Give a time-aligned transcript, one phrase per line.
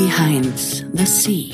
[0.00, 0.58] Behind
[0.94, 1.50] the Sea,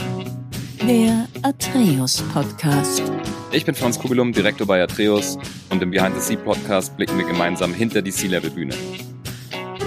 [0.87, 3.03] der Atreus Podcast.
[3.51, 5.37] Ich bin Franz Kugelum, Direktor bei Atreus
[5.69, 8.73] und im Behind the Sea Podcast blicken wir gemeinsam hinter die Sea-Level-Bühne.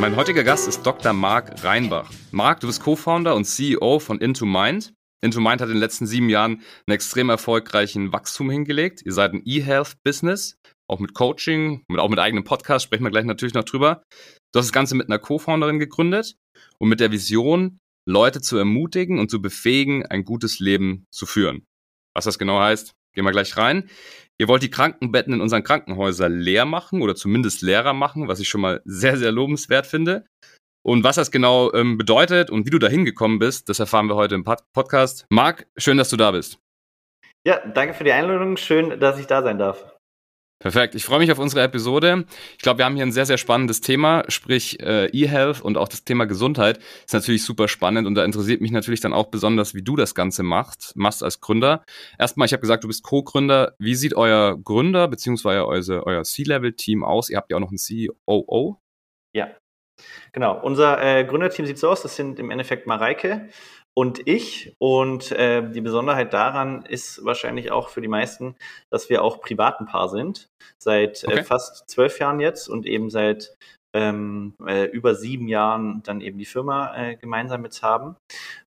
[0.02, 1.14] Mein heutiger Gast ist Dr.
[1.14, 2.12] Marc Reinbach.
[2.32, 4.92] Marc, du bist Co-Founder und CEO von Into Mind.
[5.22, 9.02] Into Mind hat in den letzten sieben Jahren einen extrem erfolgreichen Wachstum hingelegt.
[9.06, 10.58] Ihr seid ein E-Health-Business,
[10.90, 14.04] auch mit Coaching, auch mit eigenem Podcast, sprechen wir gleich natürlich noch drüber.
[14.52, 16.36] Du hast das Ganze mit einer Co-Founderin gegründet
[16.78, 21.66] und mit der Vision, Leute zu ermutigen und zu befähigen, ein gutes Leben zu führen.
[22.16, 23.90] Was das genau heißt, gehen wir gleich rein.
[24.40, 28.50] Ihr wollt die Krankenbetten in unseren Krankenhäusern leer machen oder zumindest leerer machen, was ich
[28.50, 30.26] schon mal sehr, sehr lobenswert finde.
[30.82, 34.16] Und was das genau ähm, bedeutet und wie du da hingekommen bist, das erfahren wir
[34.16, 35.26] heute im Pod Podcast.
[35.30, 36.58] Marc, schön, dass du da bist.
[37.46, 38.58] Ja, danke für die Einladung.
[38.58, 39.99] Schön, dass ich da sein darf.
[40.60, 40.94] Perfekt.
[40.94, 42.26] Ich freue mich auf unsere Episode.
[42.58, 45.88] Ich glaube, wir haben hier ein sehr, sehr spannendes Thema, sprich äh, E-Health und auch
[45.88, 49.74] das Thema Gesundheit ist natürlich super spannend und da interessiert mich natürlich dann auch besonders,
[49.74, 51.86] wie du das Ganze machst, machst als Gründer.
[52.18, 53.76] Erstmal, ich habe gesagt, du bist Co-Gründer.
[53.80, 55.60] Wie sieht euer Gründer bzw.
[55.60, 57.30] euer, C-Level-Team aus?
[57.30, 57.80] Ihr habt ja auch noch einen
[58.28, 58.82] COO.
[59.34, 59.52] Ja,
[60.34, 60.60] genau.
[60.62, 63.48] Unser äh, Gründerteam sieht so aus, das sind im Endeffekt Mareike
[64.00, 64.74] und ich.
[64.78, 68.56] Und äh, die Besonderheit daran ist wahrscheinlich auch für die meisten,
[68.90, 70.50] dass wir auch privat ein Paar sind.
[70.78, 71.40] Seit äh, okay.
[71.40, 73.58] äh, fast zwölf Jahren jetzt und eben seit
[73.94, 78.16] ähm, äh, über sieben Jahren dann eben die Firma äh, gemeinsam jetzt haben.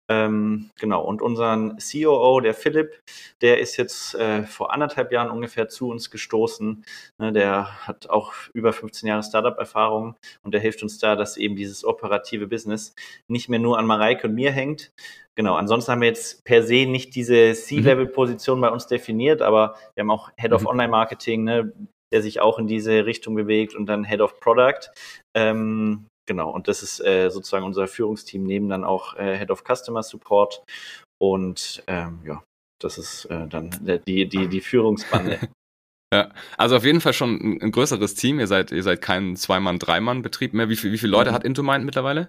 [0.08, 3.00] Ähm, genau, und unseren COO, der Philipp,
[3.40, 6.84] der ist jetzt äh, vor anderthalb Jahren ungefähr zu uns gestoßen.
[7.18, 11.56] Ne, der hat auch über 15 Jahre Startup-Erfahrung und der hilft uns da, dass eben
[11.56, 12.94] dieses operative Business
[13.28, 14.92] nicht mehr nur an Mareike und mir hängt.
[15.34, 20.02] Genau, ansonsten haben wir jetzt per se nicht diese C-Level-Position bei uns definiert, aber wir
[20.02, 20.68] haben auch Head of mhm.
[20.68, 21.72] Online-Marketing, ne,
[22.12, 24.90] der sich auch in diese Richtung bewegt und dann Head of Product.
[25.34, 29.64] Ähm, genau, und das ist äh, sozusagen unser Führungsteam, neben dann auch äh, Head of
[29.64, 30.62] Customer Support.
[31.20, 32.42] Und ähm, ja,
[32.80, 33.70] das ist äh, dann
[34.06, 35.38] die, die, die Führungsbande.
[36.12, 38.38] Ja, also auf jeden Fall schon ein, ein, größeres Team.
[38.38, 40.68] Ihr seid, ihr seid kein Zwei-Mann-, Drei-Mann-Betrieb mehr.
[40.68, 41.34] Wie, viel, wie viele Leute mhm.
[41.34, 42.28] hat Intomind mittlerweile?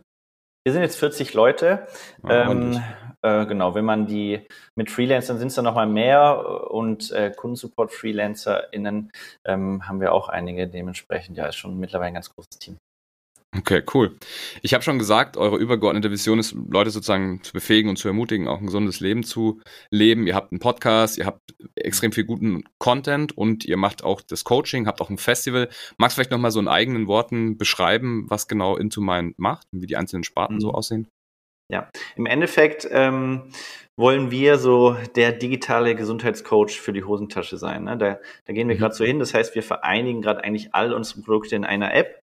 [0.64, 1.88] Wir sind jetzt 40 Leute.
[2.24, 2.82] Ah, ähm,
[3.22, 9.12] äh, genau, wenn man die mit Freelancern sind es dann nochmal mehr und äh, Kundensupport-FreelancerInnen
[9.46, 10.68] ähm, haben wir auch einige.
[10.68, 12.78] Dementsprechend, ja, ist schon mittlerweile ein ganz großes Team.
[13.56, 14.18] Okay, cool.
[14.64, 18.48] Ich habe schon gesagt, eure übergeordnete Vision ist, Leute sozusagen zu befähigen und zu ermutigen,
[18.48, 20.26] auch ein gesundes Leben zu leben.
[20.26, 24.44] Ihr habt einen Podcast, ihr habt extrem viel guten Content und ihr macht auch das
[24.44, 25.70] Coaching, habt auch ein Festival.
[25.98, 29.82] Magst du vielleicht nochmal so in eigenen Worten beschreiben, was genau Into Mind macht und
[29.82, 30.62] wie die einzelnen Sparten mhm.
[30.62, 31.08] so aussehen?
[31.72, 33.52] Ja, im Endeffekt ähm,
[33.96, 37.84] wollen wir so der digitale Gesundheitscoach für die Hosentasche sein.
[37.84, 37.98] Ne?
[37.98, 38.80] Da, da gehen wir mhm.
[38.80, 39.20] gerade so hin.
[39.20, 42.23] Das heißt, wir vereinigen gerade eigentlich all unsere Produkte in einer App.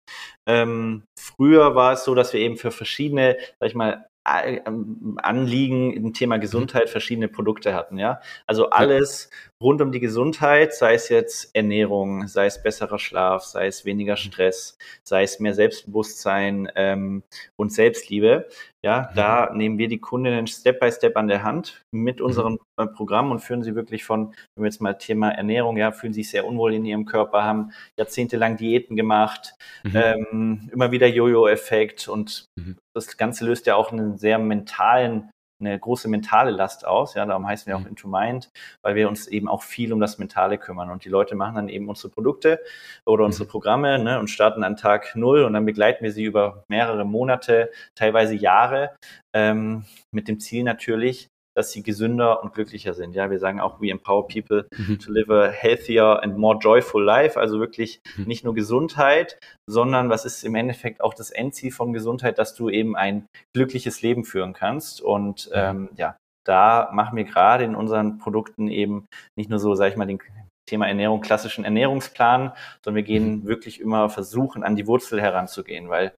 [0.45, 5.93] Ähm, früher war es so, dass wir eben für verschiedene, sag ich mal, ähm, Anliegen
[5.93, 8.21] im Thema Gesundheit verschiedene Produkte hatten, ja.
[8.47, 9.29] Also alles
[9.61, 14.17] rund um die Gesundheit, sei es jetzt Ernährung, sei es besserer Schlaf, sei es weniger
[14.17, 17.23] Stress, sei es mehr Selbstbewusstsein ähm,
[17.55, 18.47] und Selbstliebe.
[18.83, 19.15] Ja, mhm.
[19.15, 22.25] da nehmen wir die Kundinnen Step by Step an der Hand mit mhm.
[22.25, 22.93] unserem mhm.
[22.93, 26.29] Programm und führen sie wirklich von, wenn wir jetzt mal Thema Ernährung, ja, fühlen sich
[26.29, 29.95] sehr unwohl in ihrem Körper, haben jahrzehntelang Diäten gemacht, mhm.
[29.95, 32.77] ähm, immer wieder Jojo-Effekt und mhm.
[32.93, 37.13] das Ganze löst ja auch einen sehr mentalen eine große mentale Last aus.
[37.13, 37.87] Ja, darum heißen wir auch mhm.
[37.87, 38.51] Into Mind,
[38.81, 40.89] weil wir uns eben auch viel um das Mentale kümmern.
[40.89, 42.59] Und die Leute machen dann eben unsere Produkte
[43.05, 43.27] oder mhm.
[43.27, 47.05] unsere Programme ne, und starten an Tag null und dann begleiten wir sie über mehrere
[47.05, 48.95] Monate, teilweise Jahre,
[49.33, 53.15] ähm, mit dem Ziel natürlich, dass sie gesünder und glücklicher sind.
[53.15, 54.99] Ja, wir sagen auch, we empower people mhm.
[54.99, 57.39] to live a healthier and more joyful life.
[57.39, 58.25] Also wirklich mhm.
[58.25, 62.69] nicht nur Gesundheit, sondern was ist im Endeffekt auch das Endziel von Gesundheit, dass du
[62.69, 65.01] eben ein glückliches Leben führen kannst.
[65.01, 69.91] Und ähm, ja, da machen wir gerade in unseren Produkten eben nicht nur so, sage
[69.91, 70.19] ich mal, den
[70.67, 72.51] Thema Ernährung, klassischen Ernährungsplan,
[72.83, 73.45] sondern wir gehen mhm.
[73.45, 76.13] wirklich immer versuchen, an die Wurzel heranzugehen, weil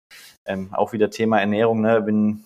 [0.47, 2.45] ähm, auch wieder Thema Ernährung, ne, bin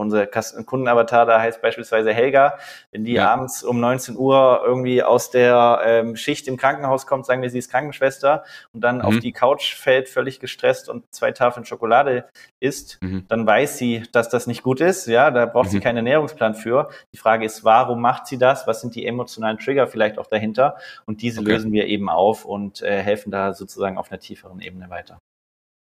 [0.00, 2.58] unser Kundenavatar da heißt beispielsweise Helga.
[2.90, 3.30] Wenn die ja.
[3.30, 7.58] abends um 19 Uhr irgendwie aus der ähm, Schicht im Krankenhaus kommt, sagen wir, sie
[7.58, 9.02] ist Krankenschwester und dann mhm.
[9.02, 12.24] auf die Couch fällt, völlig gestresst und zwei Tafeln Schokolade
[12.58, 13.26] isst, mhm.
[13.28, 15.06] dann weiß sie, dass das nicht gut ist.
[15.06, 15.70] Ja, da braucht mhm.
[15.72, 16.90] sie keinen Ernährungsplan für.
[17.12, 18.66] Die Frage ist, warum macht sie das?
[18.66, 20.76] Was sind die emotionalen Trigger vielleicht auch dahinter?
[21.04, 21.52] Und diese okay.
[21.52, 25.18] lösen wir eben auf und äh, helfen da sozusagen auf einer tieferen Ebene weiter.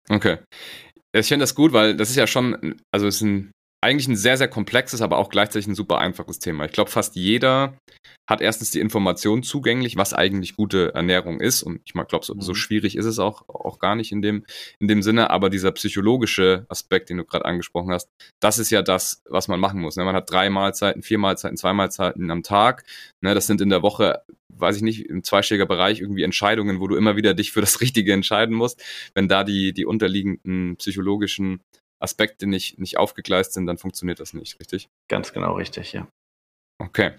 [0.09, 0.39] Okay.
[1.13, 4.17] Ich finde das gut, weil das ist ja schon, also es ist ein eigentlich ein
[4.17, 6.67] sehr, sehr komplexes, aber auch gleichzeitig ein super einfaches Thema.
[6.67, 7.75] Ich glaube, fast jeder
[8.29, 11.63] hat erstens die Information zugänglich, was eigentlich gute Ernährung ist.
[11.63, 12.55] Und ich glaube, so, so, mhm.
[12.55, 14.45] schwierig ist es auch, auch gar nicht in dem,
[14.79, 15.31] in dem Sinne.
[15.31, 19.59] Aber dieser psychologische Aspekt, den du gerade angesprochen hast, das ist ja das, was man
[19.59, 19.97] machen muss.
[19.97, 20.05] Ne?
[20.05, 22.85] Man hat drei Mahlzeiten, vier Mahlzeiten, zwei Mahlzeiten am Tag.
[23.21, 23.35] Ne?
[23.35, 26.97] Das sind in der Woche, weiß ich nicht, im zweistelliger Bereich irgendwie Entscheidungen, wo du
[26.97, 28.81] immer wieder dich für das Richtige entscheiden musst.
[29.15, 31.63] Wenn da die, die unterliegenden psychologischen
[32.01, 34.89] Aspekte nicht, nicht aufgegleist sind, dann funktioniert das nicht, richtig?
[35.09, 36.09] Ganz genau richtig, ja.
[36.79, 37.13] Okay.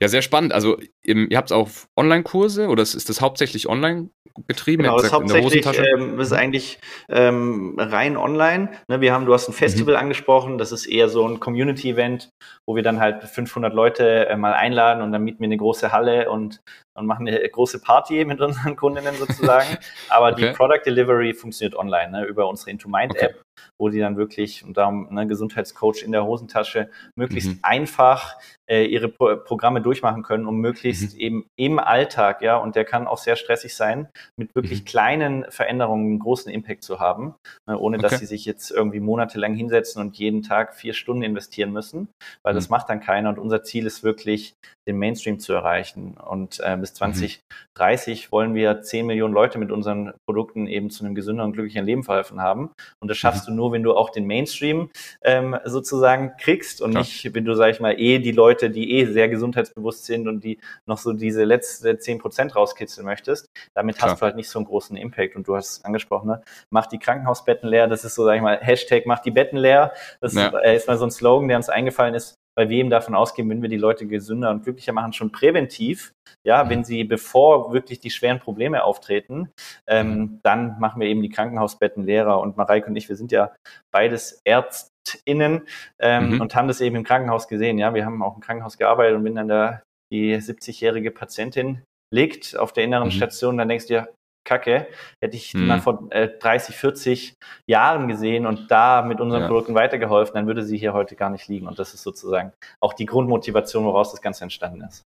[0.00, 0.52] Ja, sehr spannend.
[0.52, 4.10] Also ihr habt auch Online-Kurse oder ist das hauptsächlich online
[4.46, 4.82] betrieben?
[4.82, 6.78] Genau, das ist hauptsächlich ähm, ist eigentlich
[7.08, 8.70] ähm, rein online.
[8.88, 10.00] Ne, wir haben, du hast ein Festival mhm.
[10.00, 12.30] angesprochen, das ist eher so ein Community-Event,
[12.66, 15.92] wo wir dann halt 500 Leute äh, mal einladen und dann mieten wir eine große
[15.92, 16.60] Halle und,
[17.00, 19.78] und machen eine große Party mit unseren Kundinnen sozusagen.
[20.08, 20.48] Aber okay.
[20.50, 23.68] die Product Delivery funktioniert online ne, über unsere Into Mind App, okay.
[23.78, 27.58] wo die dann wirklich und darum ne, Gesundheitscoach in der Hosentasche möglichst mhm.
[27.62, 28.36] einfach
[28.70, 31.20] äh, ihre Pro Programme durchmachen können, um möglichst mhm.
[31.20, 34.84] eben im Alltag, ja, und der kann auch sehr stressig sein, mit wirklich mhm.
[34.84, 37.34] kleinen Veränderungen einen großen Impact zu haben,
[37.66, 38.08] äh, ohne okay.
[38.08, 42.08] dass sie sich jetzt irgendwie monatelang hinsetzen und jeden Tag vier Stunden investieren müssen,
[42.42, 42.58] weil mhm.
[42.58, 43.30] das macht dann keiner.
[43.30, 44.54] Und unser Ziel ist wirklich,
[44.86, 46.14] den Mainstream zu erreichen.
[46.14, 48.32] Und äh, bis 2030 mhm.
[48.32, 52.02] wollen wir 10 Millionen Leute mit unseren Produkten eben zu einem gesünderen und glücklichen Leben
[52.02, 52.70] verholfen haben.
[53.00, 53.52] Und das schaffst mhm.
[53.52, 54.90] du nur, wenn du auch den Mainstream
[55.22, 57.02] ähm, sozusagen kriegst und Klar.
[57.02, 60.44] nicht, wenn du, sag ich mal, eh die Leute, die eh sehr gesundheitsbewusst sind und
[60.44, 63.50] die noch so diese letzte 10 Prozent rauskitzeln möchtest.
[63.74, 64.10] Damit Klar.
[64.10, 65.36] hast du halt nicht so einen großen Impact.
[65.36, 66.42] Und du hast angesprochen, ne?
[66.70, 67.86] mach die Krankenhausbetten leer.
[67.86, 69.92] Das ist so, sag ich mal, Hashtag mach die Betten leer.
[70.20, 70.48] Das ja.
[70.58, 73.62] ist mal so ein Slogan, der uns eingefallen ist, weil wir eben davon ausgehen, wenn
[73.62, 76.12] wir die Leute gesünder und glücklicher machen, schon präventiv,
[76.46, 76.70] ja, mhm.
[76.70, 79.50] wenn sie, bevor wirklich die schweren Probleme auftreten,
[79.86, 80.40] ähm, mhm.
[80.42, 82.40] dann machen wir eben die Krankenhausbetten leerer.
[82.40, 83.52] Und Mareike und ich, wir sind ja
[83.92, 85.62] beides ÄrztInnen
[85.98, 86.40] ähm, mhm.
[86.40, 87.78] und haben das eben im Krankenhaus gesehen.
[87.78, 89.82] Ja, wir haben auch im Krankenhaus gearbeitet und wenn dann da
[90.12, 91.82] die 70-jährige Patientin
[92.12, 93.12] liegt auf der inneren mhm.
[93.12, 94.08] Station, dann denkst du dir,
[94.44, 94.88] Kacke,
[95.20, 95.66] hätte ich hm.
[95.66, 97.34] mal vor äh, 30, 40
[97.66, 99.46] Jahren gesehen und da mit unseren ja.
[99.46, 101.66] Produkten weitergeholfen, dann würde sie hier heute gar nicht liegen.
[101.66, 105.04] Und das ist sozusagen auch die Grundmotivation, woraus das Ganze entstanden ist.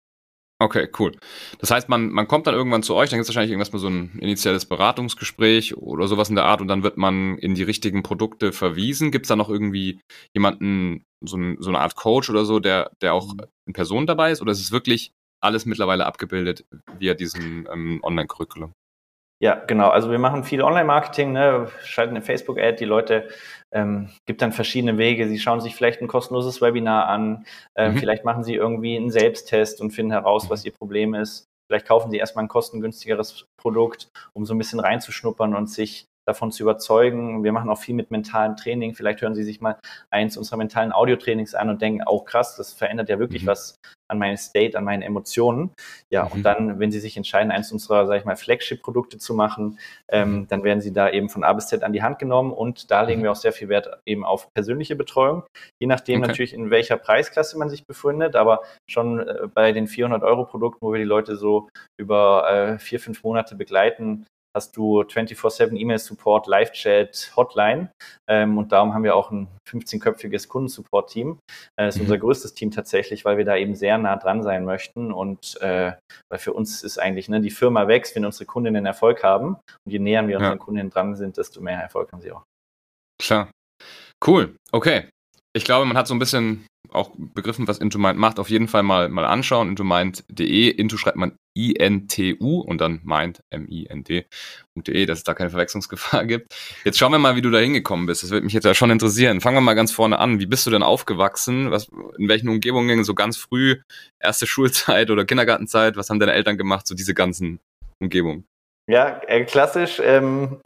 [0.61, 1.11] Okay, cool.
[1.57, 3.79] Das heißt, man, man kommt dann irgendwann zu euch, dann gibt es wahrscheinlich irgendwas mal
[3.79, 7.63] so ein initiales Beratungsgespräch oder sowas in der Art und dann wird man in die
[7.63, 9.09] richtigen Produkte verwiesen.
[9.09, 9.99] Gibt es da noch irgendwie
[10.35, 13.41] jemanden, so, ein, so eine Art Coach oder so, der, der auch mhm.
[13.65, 14.39] in Person dabei ist?
[14.43, 16.63] Oder ist es wirklich alles mittlerweile abgebildet
[16.99, 18.73] via diesem ähm, Online-Curriculum?
[19.41, 19.89] Ja, genau.
[19.89, 21.67] Also wir machen viel Online-Marketing, ne?
[21.83, 23.27] schalten eine Facebook-Ad, die Leute
[23.71, 25.27] ähm, gibt dann verschiedene Wege.
[25.27, 27.45] Sie schauen sich vielleicht ein kostenloses Webinar an,
[27.75, 27.97] ähm, mhm.
[27.97, 31.47] vielleicht machen sie irgendwie einen Selbsttest und finden heraus, was ihr Problem ist.
[31.67, 36.51] Vielleicht kaufen sie erstmal ein kostengünstigeres Produkt, um so ein bisschen reinzuschnuppern und sich davon
[36.51, 37.43] zu überzeugen.
[37.43, 38.93] Wir machen auch viel mit mentalem Training.
[38.93, 39.79] Vielleicht hören Sie sich mal
[40.11, 43.47] eins unserer mentalen Audiotrainings an und denken, auch oh, krass, das verändert ja wirklich mhm.
[43.47, 43.75] was
[44.11, 45.71] an meinem State, an meinen Emotionen.
[46.09, 46.31] Ja, mhm.
[46.31, 49.79] und dann, wenn Sie sich entscheiden, eins unserer, sage ich mal, Flagship-Produkte zu machen,
[50.09, 50.47] ähm, mhm.
[50.49, 53.01] dann werden Sie da eben von A bis Z an die Hand genommen und da
[53.01, 53.23] legen mhm.
[53.23, 55.43] wir auch sehr viel Wert eben auf persönliche Betreuung,
[55.79, 56.27] je nachdem okay.
[56.27, 60.85] natürlich, in welcher Preisklasse man sich befindet, aber schon äh, bei den 400 Euro Produkten,
[60.85, 64.25] wo wir die Leute so über äh, vier, fünf Monate begleiten,
[64.55, 67.91] hast du 24-7 E-Mail-Support, Live-Chat, Hotline.
[68.29, 71.39] Ähm, und darum haben wir auch ein 15-köpfiges Kundensupport-Team.
[71.77, 72.05] Äh, das ist mhm.
[72.05, 75.11] unser größtes Team tatsächlich, weil wir da eben sehr nah dran sein möchten.
[75.11, 75.93] Und äh,
[76.29, 79.55] weil für uns ist eigentlich, ne, die Firma wächst, wenn unsere Kundinnen Erfolg haben.
[79.85, 80.63] Und je näher wir unseren ja.
[80.63, 82.43] Kundinnen dran sind, desto mehr Erfolg haben sie auch.
[83.21, 83.49] Klar.
[84.25, 84.55] Cool.
[84.71, 85.09] Okay.
[85.53, 88.39] Ich glaube, man hat so ein bisschen auch begriffen, was Intomind macht.
[88.39, 89.69] Auf jeden Fall mal, mal anschauen.
[89.69, 90.69] Intomind.de.
[90.69, 96.53] Into schreibt man I-N-T-U und dann mind, M-I-N-D.de, dass es da keine Verwechslungsgefahr gibt.
[96.83, 98.23] Jetzt schauen wir mal, wie du da hingekommen bist.
[98.23, 99.41] Das würde mich jetzt ja schon interessieren.
[99.41, 100.39] Fangen wir mal ganz vorne an.
[100.39, 101.71] Wie bist du denn aufgewachsen?
[101.71, 103.77] Was, in welchen Umgebungen, so ganz früh,
[104.19, 105.95] erste Schulzeit oder Kindergartenzeit?
[105.95, 107.59] Was haben deine Eltern gemacht, so diese ganzen
[107.99, 108.45] Umgebungen?
[108.91, 110.01] Ja, äh, klassisch.
[110.03, 110.59] Ähm,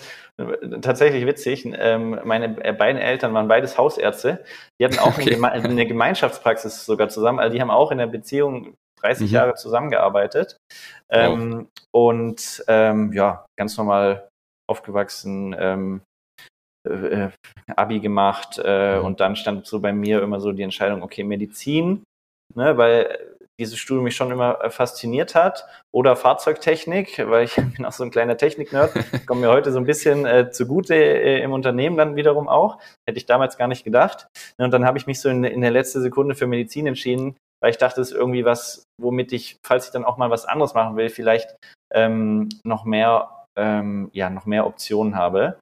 [0.81, 1.63] tatsächlich witzig.
[1.65, 4.43] Ähm, meine äh, beiden Eltern waren beides Hausärzte.
[4.79, 5.21] Die hatten auch okay.
[5.21, 7.39] eine, Geme eine, Gemeinschaftspraxis sogar zusammen.
[7.39, 9.33] Also die haben auch in der Beziehung 30 mhm.
[9.33, 10.57] Jahre zusammengearbeitet.
[11.09, 11.67] Ähm, wow.
[11.91, 14.27] Und ähm, ja, ganz normal
[14.67, 16.01] aufgewachsen, ähm,
[16.89, 17.29] äh,
[17.75, 19.05] Abi gemacht äh, mhm.
[19.05, 22.03] und dann stand so bei mir immer so die Entscheidung, okay, Medizin,
[22.55, 25.65] ne, weil dieses Studium mich schon immer äh, fasziniert hat.
[25.93, 28.93] Oder Fahrzeugtechnik, weil ich bin auch so ein kleiner Technik-Nerd,
[29.25, 32.79] kommt mir heute so ein bisschen äh, zugute äh, im Unternehmen dann wiederum auch.
[33.07, 34.27] Hätte ich damals gar nicht gedacht.
[34.57, 37.71] Und dann habe ich mich so in, in der letzten Sekunde für Medizin entschieden, weil
[37.71, 40.73] ich dachte, es ist irgendwie was, womit ich, falls ich dann auch mal was anderes
[40.73, 41.55] machen will, vielleicht
[41.93, 45.57] ähm, noch mehr ähm, ja, noch mehr Optionen habe.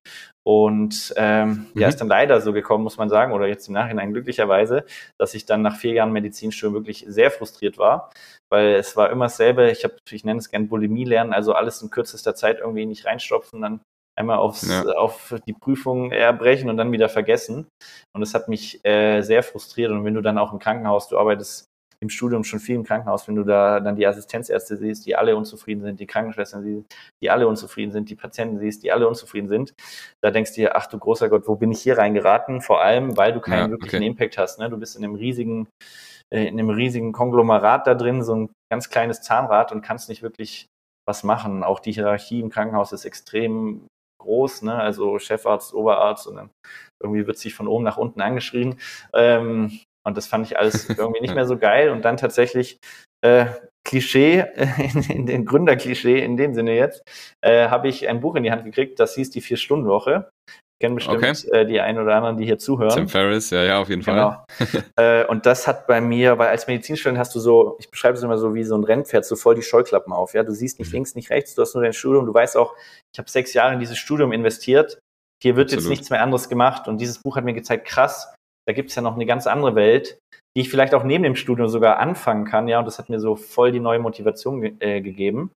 [0.46, 1.82] Und ähm, mhm.
[1.82, 4.86] ja, ist dann leider so gekommen, muss man sagen, oder jetzt im Nachhinein glücklicherweise,
[5.18, 8.12] dass ich dann nach vier Jahren Medizinstudium wirklich sehr frustriert war,
[8.52, 9.72] weil es war immer dasselbe.
[9.72, 13.06] Ich habe, ich nenne es gern Bulimie lernen, also alles in kürzester Zeit irgendwie nicht
[13.06, 13.82] reinstopfen, dann
[14.16, 14.84] einmal aufs, ja.
[14.94, 17.68] auf die Prüfung erbrechen und dann wieder vergessen.
[18.14, 19.92] Und das hat mich äh, sehr frustriert.
[19.92, 21.66] Und wenn du dann auch im Krankenhaus, du arbeitest
[22.03, 25.36] im Studium schon viel im Krankenhaus, wenn du da dann die Assistenzärzte siehst, die alle
[25.36, 26.86] unzufrieden sind, die Krankenschwestern siehst,
[27.22, 29.74] die alle unzufrieden sind, die Patienten siehst, die alle unzufrieden sind,
[30.22, 32.62] da denkst du dir, ach du großer Gott, wo bin ich hier reingeraten?
[32.62, 34.05] Vor allem, weil du keinen ja, wirklichen okay.
[34.05, 34.60] Impact hast.
[34.60, 34.69] Ne?
[34.69, 35.67] Du bist in einem riesigen,
[36.33, 40.22] äh, in einem riesigen Konglomerat da drin, so ein ganz kleines Zahnrad und kannst nicht
[40.22, 40.67] wirklich
[41.07, 41.63] was machen.
[41.63, 43.88] Auch die Hierarchie im Krankenhaus ist extrem
[44.22, 44.75] groß, ne?
[44.75, 46.50] also Chefarzt, Oberarzt und dann
[47.01, 48.79] irgendwie wird sich von oben nach unten angeschrien.
[49.13, 51.89] Ähm, und das fand ich alles irgendwie nicht mehr so geil.
[51.89, 52.79] Und dann tatsächlich
[53.22, 53.45] äh,
[53.86, 54.45] Klischee,
[54.77, 57.03] in, in den Gründerklischee in dem Sinne jetzt,
[57.41, 60.29] äh, habe ich ein Buch in die Hand gekriegt, das hieß die Vier-Stunden-Woche.
[60.81, 61.33] Kennen bestimmt okay.
[61.51, 62.93] äh, die einen oder anderen, die hier zuhören.
[62.93, 64.45] Tim Ferriss, ja, ja, auf jeden Fall.
[64.57, 64.83] Genau.
[64.98, 68.24] äh, und das hat bei mir, weil als Medizinstudent hast du so, ich beschreibe es
[68.24, 70.33] immer so wie so ein Rennpferd, so voll die Scheuklappen auf.
[70.33, 70.95] Ja, du siehst nicht mhm.
[70.95, 72.75] links, nicht rechts, du hast nur dein Studium, du weißt auch,
[73.13, 75.00] ich habe sechs Jahre in dieses Studium investiert.
[75.41, 75.83] Hier wird Absolut.
[75.83, 76.88] jetzt nichts mehr anderes gemacht.
[76.88, 78.33] Und dieses Buch hat mir gezeigt, krass,
[78.67, 80.20] da gibt es ja noch eine ganz andere Welt,
[80.55, 83.20] die ich vielleicht auch neben dem Studium sogar anfangen kann, ja, und das hat mir
[83.20, 85.51] so voll die neue Motivation ge äh, gegeben.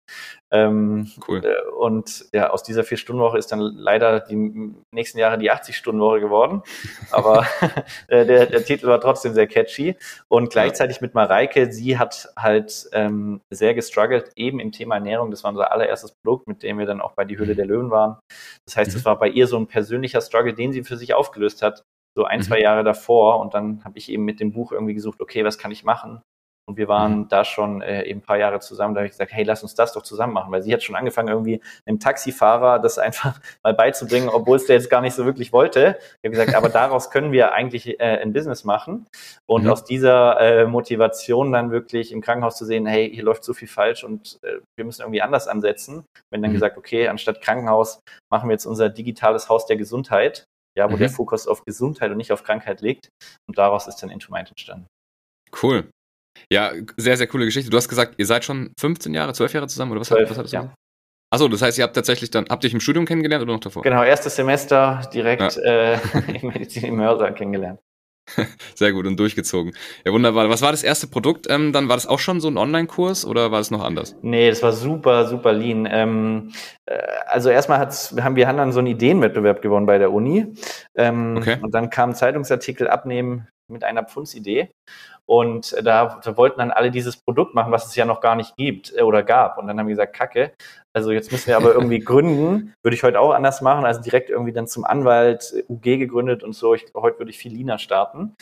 [0.52, 1.46] Ähm, cool.
[1.46, 6.64] Äh, und ja, aus dieser Vier-Stunden-Woche ist dann leider die nächsten Jahre die 80-Stunden-Woche geworden.
[7.12, 7.46] Aber
[8.08, 9.96] äh, der, der Titel war trotzdem sehr catchy.
[10.30, 15.30] Und gleichzeitig mit Mareike, sie hat halt ähm, sehr gestruggelt, eben im Thema Ernährung.
[15.30, 17.58] Das war unser allererstes Produkt, mit dem wir dann auch bei die Höhle mhm.
[17.58, 18.18] der Löwen waren.
[18.66, 19.06] Das heißt, es mhm.
[19.06, 21.84] war bei ihr so ein persönlicher Struggle, den sie für sich aufgelöst hat
[22.18, 22.44] so ein, mhm.
[22.44, 23.40] zwei Jahre davor.
[23.40, 26.24] Und dann habe ich eben mit dem Buch irgendwie gesucht, okay, was kann ich machen?
[26.68, 27.28] Und wir waren mhm.
[27.30, 28.96] da schon äh, eben ein paar Jahre zusammen.
[28.96, 30.96] Da habe ich gesagt, hey, lass uns das doch zusammen machen, weil sie hat schon
[30.96, 35.26] angefangen, irgendwie einem Taxifahrer das einfach mal beizubringen, obwohl es der jetzt gar nicht so
[35.26, 36.00] wirklich wollte.
[36.00, 39.06] Ich habe gesagt, aber daraus können wir eigentlich äh, ein Business machen.
[39.46, 39.70] Und mhm.
[39.70, 43.68] aus dieser äh, Motivation dann wirklich im Krankenhaus zu sehen, hey, hier läuft so viel
[43.68, 46.04] falsch und äh, wir müssen irgendwie anders ansetzen.
[46.32, 46.56] Wenn dann mhm.
[46.56, 48.00] gesagt, okay, anstatt Krankenhaus
[48.34, 50.48] machen wir jetzt unser digitales Haus der Gesundheit
[50.78, 51.00] ja, wo mhm.
[51.00, 53.10] der Fokus auf Gesundheit und nicht auf Krankheit liegt.
[53.48, 54.88] Und daraus ist dann Into Mind entstanden.
[55.62, 55.90] Cool.
[56.54, 57.72] Ja, sehr, sehr coole Geschichte.
[57.72, 60.38] Du hast gesagt, ihr seid schon 15 Jahre, 12 Jahre zusammen oder was, 12, was
[60.38, 60.58] hattest du?
[60.58, 60.74] Ja.
[61.34, 63.60] Achso, das heißt, ihr habt tatsächlich dann, habt ihr euch im Studium kennengelernt oder noch
[63.60, 63.82] davor?
[63.82, 65.94] Genau, erstes Semester direkt ja.
[65.94, 66.00] äh,
[66.42, 67.80] im Medizin im Mörser kennengelernt.
[68.76, 69.74] Sehr gut und durchgezogen.
[70.06, 70.50] Ja, wunderbar.
[70.50, 71.48] Was war das erste Produkt?
[71.50, 74.16] Ähm, dann war das auch schon so ein Online-Kurs oder war es noch anders?
[74.22, 75.88] Nee, das war super, super lean.
[75.90, 76.52] Ähm,
[76.86, 80.54] äh, also erstmal hat's, haben wir haben dann so einen Ideenwettbewerb gewonnen bei der Uni.
[80.96, 81.58] Ähm, okay.
[81.62, 84.70] Und dann kam Zeitungsartikel abnehmen mit einer Pfundsidee.
[85.30, 88.56] Und da, da, wollten dann alle dieses Produkt machen, was es ja noch gar nicht
[88.56, 89.58] gibt äh, oder gab.
[89.58, 90.54] Und dann haben wir gesagt, Kacke,
[90.96, 92.74] also jetzt müssen wir aber irgendwie gründen.
[92.82, 93.86] Würde ich heute auch anders machen.
[93.86, 96.74] Also direkt irgendwie dann zum Anwalt UG gegründet und so.
[96.74, 98.36] Ich, heute würde ich viel Lina starten.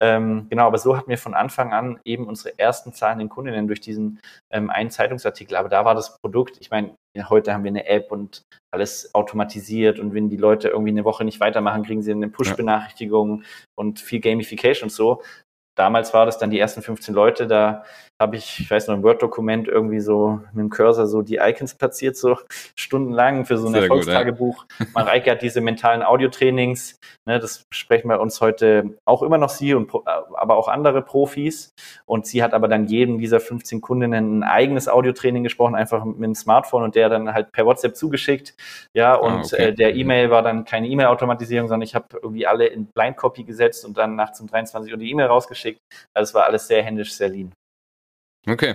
[0.00, 3.80] Ähm, genau, aber so hatten wir von Anfang an eben unsere ersten zahlenden Kundinnen durch
[3.80, 4.20] diesen
[4.52, 5.56] ähm, einen Zeitungsartikel.
[5.56, 6.96] Aber da war das Produkt, ich meine,
[7.28, 11.24] heute haben wir eine App und alles automatisiert und wenn die Leute irgendwie eine Woche
[11.24, 13.46] nicht weitermachen, kriegen sie eine Push-Benachrichtigung ja.
[13.78, 15.22] und viel Gamification und so
[15.74, 17.84] damals war das dann die ersten 15 Leute, da
[18.22, 21.74] habe ich, ich weiß noch, ein Word-Dokument irgendwie so mit dem Cursor so die Icons
[21.74, 22.38] platziert, so
[22.74, 24.66] stundenlang für so ein Sehr Erfolgstagebuch.
[24.66, 24.86] Gut, ja.
[24.94, 29.74] Mareike hat diese mentalen Audiotrainings, ne, das sprechen wir uns heute auch immer noch sie
[29.74, 31.74] und aber auch andere Profis.
[32.06, 36.22] Und sie hat aber dann jedem dieser 15 Kundinnen ein eigenes Audiotraining gesprochen, einfach mit
[36.22, 38.54] dem Smartphone und der dann halt per WhatsApp zugeschickt.
[38.94, 39.68] Ja, ah, und ah, okay.
[39.68, 43.42] äh, der E-Mail war dann keine E-Mail-Automatisierung, sondern ich habe irgendwie alle in Blind Copy
[43.44, 45.80] gesetzt und dann nachts um 23 Uhr die E-Mail rausgeschickt.
[46.14, 47.52] Also es war alles sehr händisch, sehr lean.
[48.44, 48.74] Okay.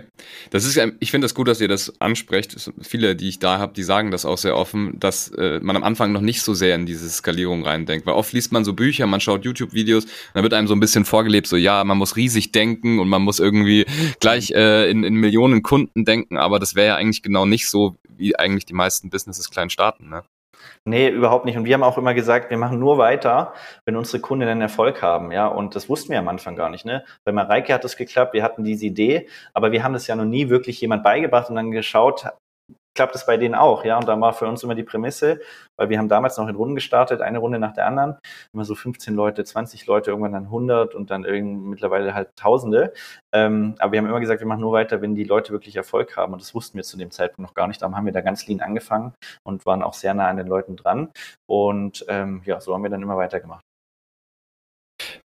[0.50, 2.72] Das ist, ich finde das gut, dass ihr das ansprecht.
[2.82, 5.84] Viele, die ich da habe, die sagen das auch sehr offen, dass äh, man am
[5.84, 8.06] Anfang noch nicht so sehr in diese Skalierung reindenkt.
[8.06, 11.04] Weil oft liest man so Bücher, man schaut YouTube-Videos, dann wird einem so ein bisschen
[11.04, 13.86] vorgelebt, so ja, man muss riesig denken und man muss irgendwie
[14.22, 17.98] gleich äh, in, in Millionen Kunden denken, aber das wäre ja eigentlich genau nicht so,
[18.08, 20.08] wie eigentlich die meisten Businesses klein starten.
[20.08, 20.24] Ne?
[20.86, 21.58] Nee, überhaupt nicht.
[21.58, 23.54] Und wir haben auch immer gesagt, wir machen nur weiter,
[23.86, 25.48] wenn unsere Kunden einen Erfolg haben, ja.
[25.48, 27.04] Und das wussten wir am Anfang gar nicht, ne?
[27.24, 30.26] Bei Mareike hat es geklappt, wir hatten diese Idee, aber wir haben das ja noch
[30.26, 32.26] nie wirklich jemand beigebracht und dann geschaut,
[32.98, 33.98] klappt es bei denen auch, ja.
[33.98, 35.40] Und da war für uns immer die Prämisse,
[35.76, 38.18] weil wir haben damals noch in Runden gestartet, eine Runde nach der anderen,
[38.54, 42.94] immer so 15 Leute, 20 Leute, irgendwann dann 100 und dann irgendwie mittlerweile halt Tausende.
[43.32, 46.18] Ähm, aber wir haben immer gesagt, wir machen nur weiter, wenn die Leute wirklich Erfolg
[46.18, 46.34] haben.
[46.34, 47.82] Und das wussten wir zu dem Zeitpunkt noch gar nicht.
[47.84, 49.14] Darum haben wir da ganz lean angefangen
[49.44, 51.10] und waren auch sehr nah an den Leuten dran.
[51.46, 53.67] Und ähm, ja, so haben wir dann immer weitergemacht.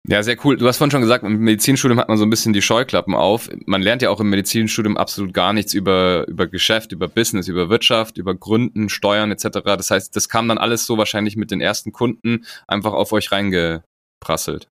[0.07, 0.57] Ja, sehr cool.
[0.57, 3.49] Du hast vorhin schon gesagt, im Medizinstudium hat man so ein bisschen die Scheuklappen auf.
[3.67, 7.69] Man lernt ja auch im Medizinstudium absolut gar nichts über, über Geschäft, über Business, über
[7.69, 9.61] Wirtschaft, über Gründen, Steuern etc.
[9.65, 13.33] Das heißt, das kam dann alles so wahrscheinlich mit den ersten Kunden einfach auf euch
[13.33, 14.69] reingeprasselt.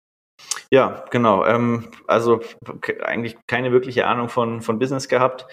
[0.71, 1.45] Ja, genau.
[1.45, 2.41] Ähm, also
[3.03, 5.45] eigentlich keine wirkliche Ahnung von, von Business gehabt.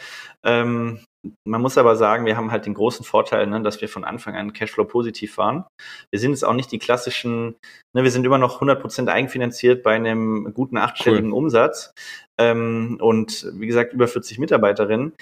[0.44, 1.00] Ähm,
[1.46, 4.34] man muss aber sagen, wir haben halt den großen Vorteil, ne, dass wir von Anfang
[4.34, 5.64] an Cashflow positiv waren.
[6.10, 7.56] Wir sind jetzt auch nicht die klassischen,
[7.94, 11.38] ne, wir sind immer noch 100% eigenfinanziert bei einem guten achtstelligen cool.
[11.38, 11.92] Umsatz
[12.40, 15.12] ähm, und wie gesagt über 40 Mitarbeiterinnen.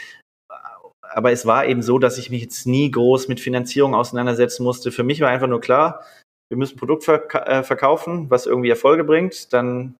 [1.02, 4.92] Aber es war eben so, dass ich mich jetzt nie groß mit Finanzierung auseinandersetzen musste.
[4.92, 6.04] Für mich war einfach nur klar,
[6.50, 9.96] wir müssen Produkt verk äh, verkaufen, was irgendwie Erfolge bringt, dann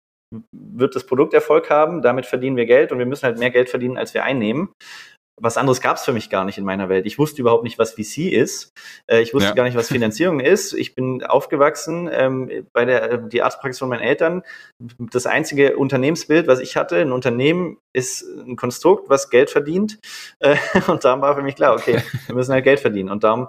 [0.54, 3.68] wird das Produkt Erfolg haben, damit verdienen wir Geld und wir müssen halt mehr Geld
[3.68, 4.70] verdienen, als wir einnehmen
[5.40, 7.06] was anderes gab es für mich gar nicht in meiner Welt.
[7.06, 8.72] Ich wusste überhaupt nicht, was VC ist.
[9.06, 9.54] Äh, ich wusste ja.
[9.54, 10.72] gar nicht, was Finanzierung ist.
[10.74, 14.42] Ich bin aufgewachsen ähm, bei der die Arztpraxis von meinen Eltern.
[14.98, 19.98] Das einzige Unternehmensbild, was ich hatte, ein Unternehmen ist ein Konstrukt, was Geld verdient.
[20.38, 20.56] Äh,
[20.86, 23.08] und darum war für mich klar, okay, wir müssen halt Geld verdienen.
[23.08, 23.48] Und darum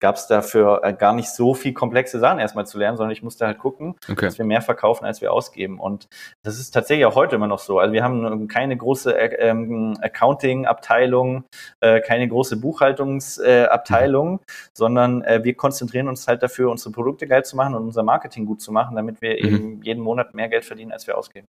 [0.00, 3.22] gab es dafür äh, gar nicht so viel komplexe Sachen erstmal zu lernen, sondern ich
[3.22, 4.26] musste halt gucken, okay.
[4.26, 5.80] dass wir mehr verkaufen, als wir ausgeben.
[5.80, 6.08] Und
[6.42, 7.78] das ist tatsächlich auch heute immer noch so.
[7.78, 11.44] Also wir haben keine große äh, ähm, Accounting-Abteilung,
[11.80, 14.40] äh, keine große Buchhaltungsabteilung, mhm.
[14.74, 18.44] sondern äh, wir konzentrieren uns halt dafür, unsere Produkte geil zu machen und unser Marketing
[18.46, 19.54] gut zu machen, damit wir mhm.
[19.54, 21.46] eben jeden Monat mehr Geld verdienen, als wir ausgeben.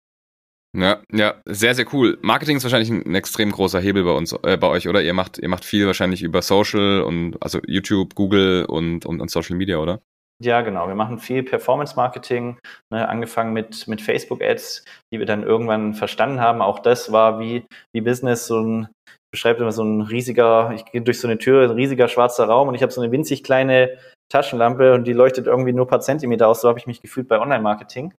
[0.76, 2.18] Ja, ja, sehr, sehr cool.
[2.20, 5.02] Marketing ist wahrscheinlich ein, extrem großer Hebel bei uns, äh, bei euch, oder?
[5.02, 9.30] Ihr macht, ihr macht viel wahrscheinlich über Social und also YouTube, Google und, und, und
[9.30, 10.00] Social Media, oder?
[10.40, 10.86] Ja, genau.
[10.86, 12.58] Wir machen viel Performance-Marketing,
[12.92, 16.62] ne, angefangen mit, mit Facebook-Ads, die wir dann irgendwann verstanden haben.
[16.62, 18.88] Auch das war wie, wie Business so ein,
[19.32, 22.68] beschreibt immer so ein riesiger, ich gehe durch so eine Tür, ein riesiger schwarzer Raum
[22.68, 23.98] und ich habe so eine winzig kleine
[24.28, 26.60] Taschenlampe und die leuchtet irgendwie nur ein paar Zentimeter aus.
[26.60, 28.14] So habe ich mich gefühlt bei Online-Marketing.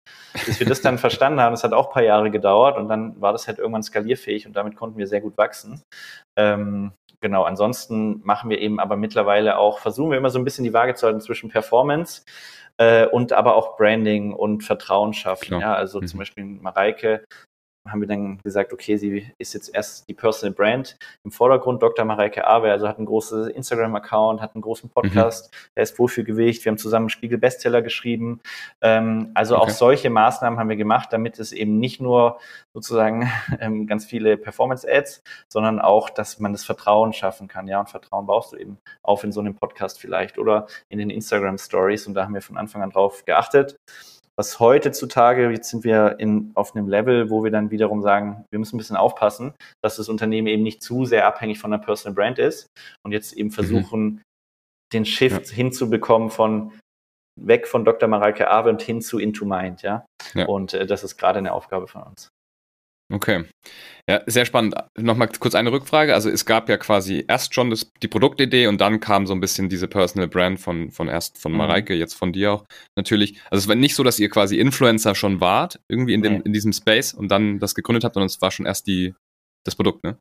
[0.45, 3.19] Bis wir das dann verstanden haben, das hat auch ein paar Jahre gedauert und dann
[3.21, 5.81] war das halt irgendwann skalierfähig und damit konnten wir sehr gut wachsen.
[6.35, 10.63] Ähm, genau, ansonsten machen wir eben aber mittlerweile auch, versuchen wir immer so ein bisschen
[10.63, 12.23] die Waage zu halten zwischen Performance
[12.77, 15.59] äh, und aber auch Branding und Vertrauen schaffen.
[15.59, 16.07] Ja, also mhm.
[16.07, 17.23] zum Beispiel Mareike
[17.87, 21.81] haben wir dann gesagt, okay, sie ist jetzt erst die Personal Brand im Vordergrund.
[21.81, 22.05] Dr.
[22.05, 25.57] Mareike Awe, also hat einen großen Instagram-Account, hat einen großen Podcast, mhm.
[25.75, 26.65] der ist Wohlfühlgewicht.
[26.65, 28.41] Wir haben zusammen Spiegel Bestseller geschrieben.
[28.81, 29.63] Ähm, also okay.
[29.63, 32.39] auch solche Maßnahmen haben wir gemacht, damit es eben nicht nur
[32.73, 37.67] sozusagen ähm, ganz viele Performance-Ads, sondern auch, dass man das Vertrauen schaffen kann.
[37.67, 41.09] Ja, und Vertrauen baust du eben auf in so einem Podcast vielleicht oder in den
[41.09, 42.07] Instagram-Stories.
[42.07, 43.77] Und da haben wir von Anfang an drauf geachtet
[44.39, 48.45] was heute zutage, jetzt sind wir in, auf einem Level, wo wir dann wiederum sagen,
[48.51, 51.79] wir müssen ein bisschen aufpassen, dass das Unternehmen eben nicht zu sehr abhängig von der
[51.79, 52.67] Personal Brand ist
[53.05, 53.53] und jetzt eben mhm.
[53.53, 54.21] versuchen, mhm.
[54.93, 55.53] den Shift ja.
[55.53, 56.71] hinzubekommen von
[57.37, 58.07] weg von Dr.
[58.07, 60.05] Mareike Awe und hin zu Into Mind, ja.
[60.33, 60.45] ja.
[60.45, 62.29] Und äh, das ist gerade eine Aufgabe von uns.
[63.11, 63.45] Okay.
[64.07, 64.75] Ja, sehr spannend.
[64.97, 66.13] Nochmal kurz eine Rückfrage.
[66.13, 69.39] Also es gab ja quasi erst schon das, die Produktidee und dann kam so ein
[69.39, 71.57] bisschen diese Personal Brand von, von erst von mhm.
[71.57, 71.99] Mareike, mhm.
[71.99, 73.39] jetzt von dir auch natürlich.
[73.49, 76.41] Also es war nicht so, dass ihr quasi Influencer schon wart, irgendwie in, dem, nee.
[76.45, 79.15] in diesem Space und dann das gegründet habt, sondern es war schon erst die,
[79.65, 80.19] das Produkt, ne?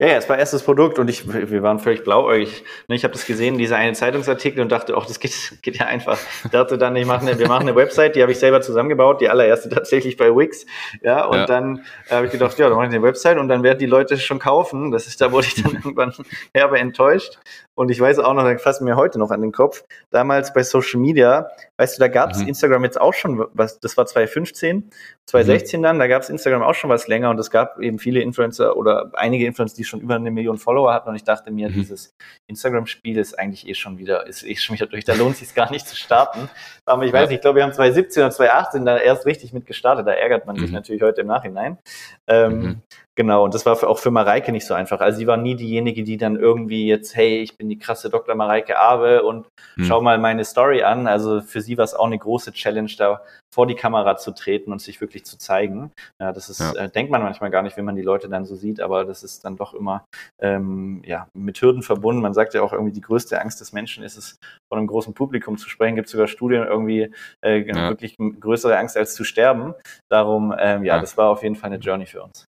[0.00, 2.64] Ja, ja, es war erstes Produkt und ich, wir waren völlig blauäugig.
[2.88, 5.84] Ne, ich habe das gesehen, dieser eine Zeitungsartikel und dachte, ach, das geht, geht ja
[5.84, 6.18] einfach.
[6.42, 9.20] Ich dachte dann, ich mache eine, wir machen eine Website, die habe ich selber zusammengebaut,
[9.20, 10.64] die allererste tatsächlich bei Wix.
[11.02, 11.44] Ja, und ja.
[11.44, 13.84] dann äh, habe ich gedacht, ja, dann mache ich eine Website und dann werden die
[13.84, 14.90] Leute schon kaufen.
[14.90, 16.14] Das ist, da wurde ich dann irgendwann
[16.54, 17.38] herbe enttäuscht.
[17.74, 19.84] Und ich weiß auch noch, da fassen mir heute noch an den Kopf.
[20.10, 22.48] Damals bei Social Media, weißt du, da gab es mhm.
[22.48, 24.90] Instagram jetzt auch schon was, das war 2015,
[25.24, 25.84] 2016 mhm.
[25.84, 28.76] dann, da gab es Instagram auch schon was länger und es gab eben viele Influencer
[28.76, 31.72] oder einige Influencer, die schon über eine Million Follower hatten und ich dachte mir, mhm.
[31.72, 32.14] dieses
[32.48, 35.54] Instagram-Spiel ist eigentlich eh schon wieder, ist eh schon wieder durch, da lohnt es sich
[35.54, 36.50] gar nicht zu starten.
[36.84, 39.64] Aber ich weiß nicht, ich glaube, wir haben 2017 oder 2018 da erst richtig mit
[39.64, 40.74] gestartet, da ärgert man sich mhm.
[40.74, 41.78] natürlich heute im Nachhinein.
[42.26, 42.82] Ähm, mhm.
[43.20, 45.00] Genau, und das war für, auch für Mareike nicht so einfach.
[45.00, 48.34] Also sie war nie diejenige, die dann irgendwie jetzt, hey, ich bin die krasse Dr.
[48.34, 49.84] Mareike Awe und mhm.
[49.84, 51.06] schau mal meine Story an.
[51.06, 53.20] Also für sie war es auch eine große Challenge, da
[53.52, 55.92] vor die Kamera zu treten und sich wirklich zu zeigen.
[56.18, 56.84] Ja, das ist, ja.
[56.84, 59.22] äh, denkt man manchmal gar nicht, wenn man die Leute dann so sieht, aber das
[59.22, 60.06] ist dann doch immer
[60.40, 62.22] ähm, ja, mit Hürden verbunden.
[62.22, 64.38] Man sagt ja auch irgendwie, die größte Angst des Menschen ist es,
[64.70, 65.94] vor einem großen Publikum zu sprechen.
[65.94, 67.12] Gibt sogar Studien irgendwie
[67.44, 67.90] äh, ja.
[67.90, 69.74] wirklich größere Angst als zu sterben.
[70.08, 72.46] Darum, ähm, ja, das war auf jeden Fall eine Journey für uns.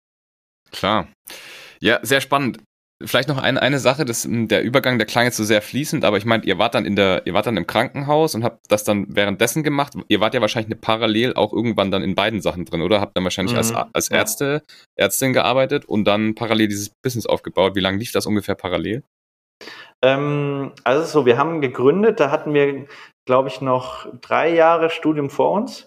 [0.70, 1.08] Klar.
[1.80, 2.58] Ja, sehr spannend.
[3.04, 6.16] Vielleicht noch eine, eine Sache, das, der Übergang, der klang jetzt so sehr fließend, aber
[6.16, 8.84] ich meine, ihr wart dann in der, ihr wart dann im Krankenhaus und habt das
[8.84, 9.92] dann währenddessen gemacht.
[10.08, 13.02] Ihr wart ja wahrscheinlich eine parallel auch irgendwann dann in beiden Sachen drin, oder?
[13.02, 13.58] Habt dann wahrscheinlich mhm.
[13.58, 14.62] als, als Ärzte,
[14.98, 17.74] Ärztin gearbeitet und dann parallel dieses Business aufgebaut.
[17.74, 19.02] Wie lange lief das ungefähr parallel?
[20.02, 22.86] Ähm, also so, wir haben gegründet, da hatten wir,
[23.26, 25.86] glaube ich, noch drei Jahre Studium vor uns.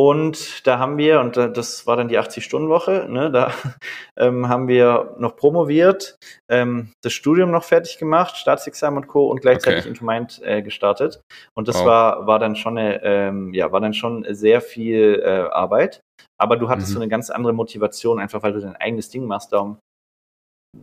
[0.00, 3.52] Und da haben wir, und das war dann die 80-Stunden-Woche, ne, da
[4.18, 6.16] ähm, haben wir noch promoviert,
[6.50, 9.28] ähm, das Studium noch fertig gemacht, Staatsexamen und Co.
[9.28, 9.88] und gleichzeitig okay.
[9.90, 11.20] Into Mind äh, gestartet.
[11.54, 11.84] Und das wow.
[11.84, 16.00] war, war dann schon eine, ähm, ja, war dann schon sehr viel äh, Arbeit.
[16.40, 16.94] Aber du hattest mhm.
[16.94, 19.52] so eine ganz andere Motivation, einfach weil du dein eigenes Ding machst.
[19.52, 19.80] Darum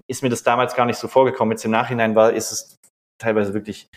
[0.08, 1.54] ist mir das damals gar nicht so vorgekommen.
[1.54, 2.76] Jetzt im Nachhinein war, ist es
[3.20, 3.88] teilweise wirklich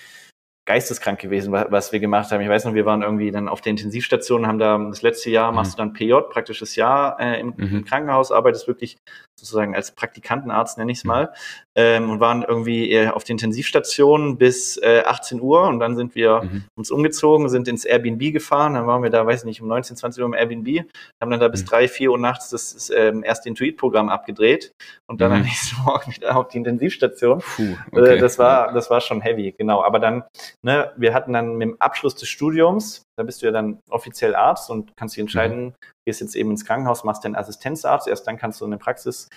[0.71, 2.41] geisteskrank gewesen, was wir gemacht haben.
[2.43, 5.51] Ich weiß noch, wir waren irgendwie dann auf der Intensivstation, haben da das letzte Jahr,
[5.51, 5.57] mhm.
[5.57, 7.77] machst du dann PJ, praktisches Jahr äh, im, mhm.
[7.79, 8.97] im, Krankenhaus, arbeitest wirklich
[9.41, 11.09] sozusagen als Praktikantenarzt, nenne ich es mhm.
[11.09, 11.33] mal,
[11.75, 16.15] ähm, und waren irgendwie äh, auf der Intensivstation bis äh, 18 Uhr und dann sind
[16.15, 16.65] wir mhm.
[16.77, 19.97] uns umgezogen, sind ins Airbnb gefahren, dann waren wir da, weiß ich nicht, um 19,
[19.97, 20.85] 20 Uhr im Airbnb,
[21.21, 21.69] haben dann da bis mhm.
[21.69, 24.73] 3, 4 Uhr nachts das ähm, erste Intuit-Programm abgedreht
[25.07, 27.41] und dann am nächsten Morgen wieder auf die Intensivstation.
[27.41, 28.19] Puh, äh, okay.
[28.19, 29.83] das war, das war schon heavy, genau.
[29.83, 30.25] Aber dann
[30.63, 34.35] ne, wir hatten dann mit dem Abschluss des Studiums, da bist du ja dann offiziell
[34.35, 35.75] Arzt und kannst dich entscheiden, mhm.
[36.11, 39.29] Gehst jetzt eben ins Krankenhaus, machst den Assistenzarzt, erst dann kannst du eine Praxis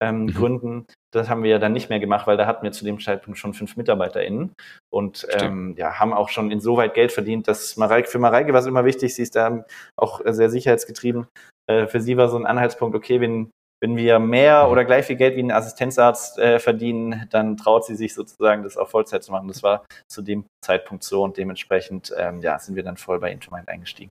[0.00, 0.34] ähm, mhm.
[0.34, 0.86] gründen.
[1.12, 3.38] Das haben wir ja dann nicht mehr gemacht, weil da hatten wir zu dem Zeitpunkt
[3.38, 4.52] schon fünf MitarbeiterInnen
[4.92, 8.66] und ähm, ja, haben auch schon insoweit Geld verdient, dass Mareike, für Mareike war es
[8.66, 9.64] immer wichtig, sie ist da
[9.96, 11.26] auch sehr sicherheitsgetrieben.
[11.68, 13.50] Äh, für sie war so ein Anhaltspunkt, okay, wenn
[13.82, 14.72] wenn wir mehr mhm.
[14.72, 18.76] oder gleich viel Geld wie ein Assistenzarzt äh, verdienen, dann traut sie sich sozusagen, das
[18.76, 19.48] auf Vollzeit zu machen.
[19.48, 23.32] Das war zu dem Zeitpunkt so und dementsprechend ähm, ja, sind wir dann voll bei
[23.32, 24.10] Intomind eingestiegen.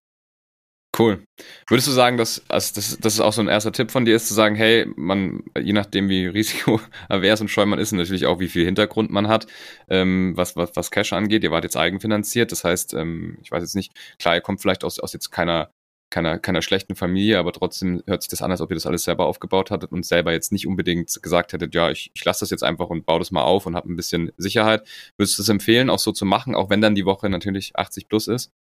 [0.99, 1.23] Cool.
[1.69, 4.17] Würdest du sagen, dass also das, das ist auch so ein erster Tipp von dir
[4.17, 8.25] ist, zu sagen, hey, man, je nachdem wie risikoavers und scheu man ist und natürlich
[8.25, 9.47] auch wie viel Hintergrund man hat,
[9.89, 13.63] ähm, was, was, was Cash angeht, ihr wart jetzt eigenfinanziert, das heißt, ähm, ich weiß
[13.63, 15.69] jetzt nicht, klar, ihr kommt vielleicht aus, aus jetzt keiner
[16.09, 19.03] keiner, keiner schlechten Familie, aber trotzdem hört sich das an, als ob ihr das alles
[19.03, 22.49] selber aufgebaut hattet und selber jetzt nicht unbedingt gesagt hättet, ja, ich, ich lasse das
[22.49, 24.87] jetzt einfach und baue das mal auf und habe ein bisschen Sicherheit.
[25.17, 28.07] Würdest du es empfehlen, auch so zu machen, auch wenn dann die Woche natürlich 80
[28.07, 28.51] plus ist?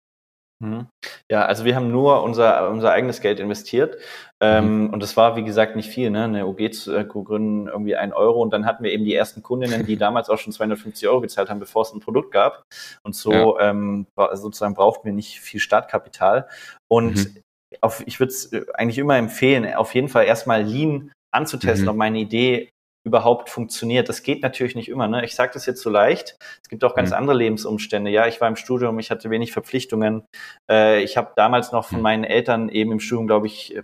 [0.61, 0.88] Mhm.
[1.31, 3.97] Ja, also wir haben nur unser, unser eigenes Geld investiert.
[4.40, 4.90] Ähm, mhm.
[4.90, 6.25] Und das war, wie gesagt, nicht viel, ne?
[6.25, 8.42] Eine OG zu äh, gründen, irgendwie ein Euro.
[8.42, 11.49] Und dann hatten wir eben die ersten Kundinnen, die damals auch schon 250 Euro gezahlt
[11.49, 12.64] haben, bevor es ein Produkt gab.
[13.03, 13.71] Und so ja.
[13.71, 16.49] ähm, sozusagen brauchten wir nicht viel Startkapital.
[16.88, 17.42] Und mhm.
[17.81, 21.90] auf, ich würde es äh, eigentlich immer empfehlen, auf jeden Fall erstmal Lean anzutesten, mhm.
[21.90, 22.71] ob meine Idee
[23.07, 24.09] überhaupt funktioniert.
[24.09, 25.09] Das geht natürlich nicht immer.
[25.09, 25.25] Ne?
[25.25, 26.37] Ich sage das jetzt so leicht.
[26.63, 27.17] Es gibt auch ganz mhm.
[27.17, 28.11] andere Lebensumstände.
[28.11, 30.25] Ja, ich war im Studium, ich hatte wenig Verpflichtungen.
[30.71, 32.03] Äh, ich habe damals noch von mhm.
[32.03, 33.79] meinen Eltern eben im Studium, glaube ich,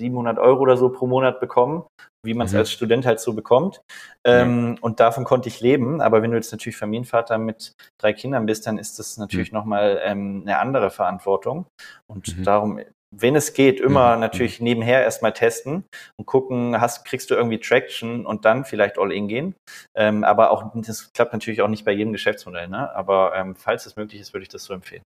[0.00, 1.84] 700 Euro oder so pro Monat bekommen,
[2.24, 2.60] wie man es mhm.
[2.60, 3.82] als Student halt so bekommt.
[4.26, 6.00] Ähm, und davon konnte ich leben.
[6.00, 9.58] Aber wenn du jetzt natürlich Familienvater mit drei Kindern bist, dann ist das natürlich mhm.
[9.58, 11.66] nochmal ähm, eine andere Verantwortung.
[12.10, 12.42] Und mhm.
[12.42, 12.80] darum
[13.14, 14.20] wenn es geht, immer mhm.
[14.20, 15.84] natürlich nebenher erstmal testen
[16.16, 19.54] und gucken, hast, kriegst du irgendwie Traction und dann vielleicht all in gehen.
[19.94, 22.94] Ähm, aber auch, das klappt natürlich auch nicht bei jedem Geschäftsmodell, ne?
[22.94, 25.02] Aber ähm, falls es möglich ist, würde ich das so empfehlen.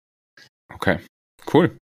[0.75, 0.99] Okay,
[1.55, 1.77] cool.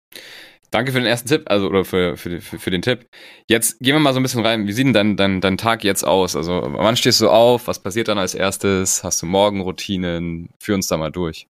[0.70, 3.06] Danke für den ersten Tipp, also oder für, für, für, für den Tipp.
[3.48, 4.66] Jetzt gehen wir mal so ein bisschen rein.
[4.66, 6.36] Wie sieht denn dein, dein, dein Tag jetzt aus?
[6.36, 7.68] Also wann stehst du auf?
[7.68, 9.02] Was passiert dann als erstes?
[9.02, 10.50] Hast du Morgenroutinen?
[10.62, 11.46] Führ uns da mal durch.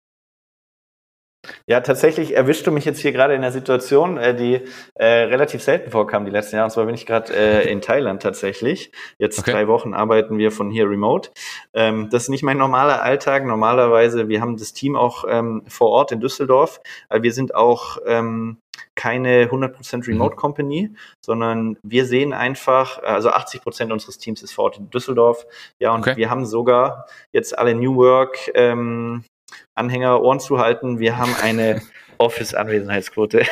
[1.66, 4.62] Ja, tatsächlich erwischst du mich jetzt hier gerade in einer Situation, äh, die
[4.94, 6.66] äh, relativ selten vorkam die letzten Jahre.
[6.66, 8.92] Und zwar bin ich gerade äh, in Thailand tatsächlich.
[9.18, 9.52] Jetzt okay.
[9.52, 11.30] drei Wochen arbeiten wir von hier remote.
[11.74, 13.44] Ähm, das ist nicht mein normaler Alltag.
[13.44, 16.80] Normalerweise, wir haben das Team auch ähm, vor Ort in Düsseldorf.
[17.08, 18.58] Also wir sind auch ähm,
[18.94, 20.02] keine 100% mhm.
[20.02, 20.96] Remote Company, mhm.
[21.20, 25.46] sondern wir sehen einfach, also 80% unseres Teams ist vor Ort in Düsseldorf.
[25.78, 26.16] Ja, und okay.
[26.16, 29.24] wir haben sogar jetzt alle New Work ähm,
[29.74, 30.98] Anhänger Ohren zu halten.
[30.98, 31.82] Wir haben eine
[32.18, 33.44] Office-Anwesenheitsquote.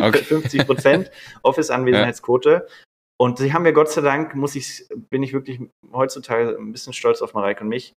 [0.00, 0.18] Okay.
[0.24, 1.10] 50 Prozent
[1.42, 2.50] Office-Anwesenheitsquote.
[2.50, 2.74] Ja.
[3.20, 5.60] Und sie haben mir Gott sei Dank, muss ich, bin ich wirklich
[5.92, 7.92] heutzutage ein bisschen stolz auf Mareike und mich,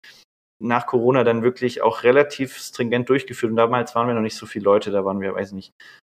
[0.62, 3.50] nach Corona dann wirklich auch relativ stringent durchgeführt.
[3.50, 5.72] Und damals waren wir noch nicht so viele Leute, da waren wir, weiß ich nicht,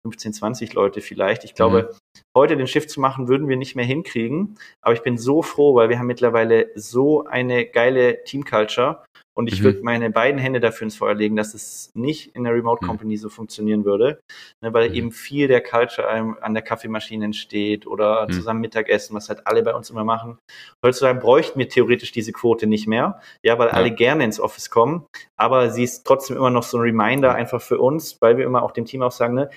[0.05, 1.45] 15, 20 Leute vielleicht.
[1.45, 2.19] Ich glaube, mhm.
[2.37, 4.59] heute den Shift zu machen, würden wir nicht mehr hinkriegen.
[4.81, 9.05] Aber ich bin so froh, weil wir haben mittlerweile so eine geile Team-Culture.
[9.35, 9.65] Und ich mhm.
[9.65, 12.89] würde meine beiden Hände dafür ins Feuer legen, dass es nicht in der Remote mhm.
[12.89, 13.19] Company mhm.
[13.19, 14.21] so funktionieren würde,
[14.61, 14.95] ne, weil mhm.
[14.95, 16.07] eben viel der Culture
[16.43, 18.33] an der Kaffeemaschine entsteht oder mhm.
[18.33, 20.39] zusammen Mittagessen, was halt alle bei uns immer machen.
[20.85, 23.73] Heutzutage bräuchten wir theoretisch diese Quote nicht mehr, ja, weil ja.
[23.73, 25.07] alle gerne ins Office kommen,
[25.39, 28.63] aber sie ist trotzdem immer noch so ein Reminder einfach für uns, weil wir immer
[28.63, 29.49] auch dem Team auch sagen, ne,